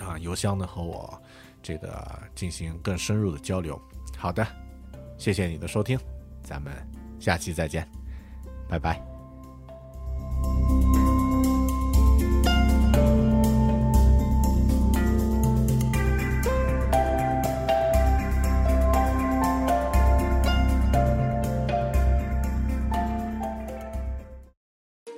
[0.00, 1.20] 啊，邮箱呢和我
[1.62, 3.80] 这个进行更深入的交流。
[4.16, 4.46] 好的，
[5.16, 5.98] 谢谢你的收听，
[6.42, 6.72] 咱们
[7.18, 7.88] 下期再见，
[8.68, 9.00] 拜拜。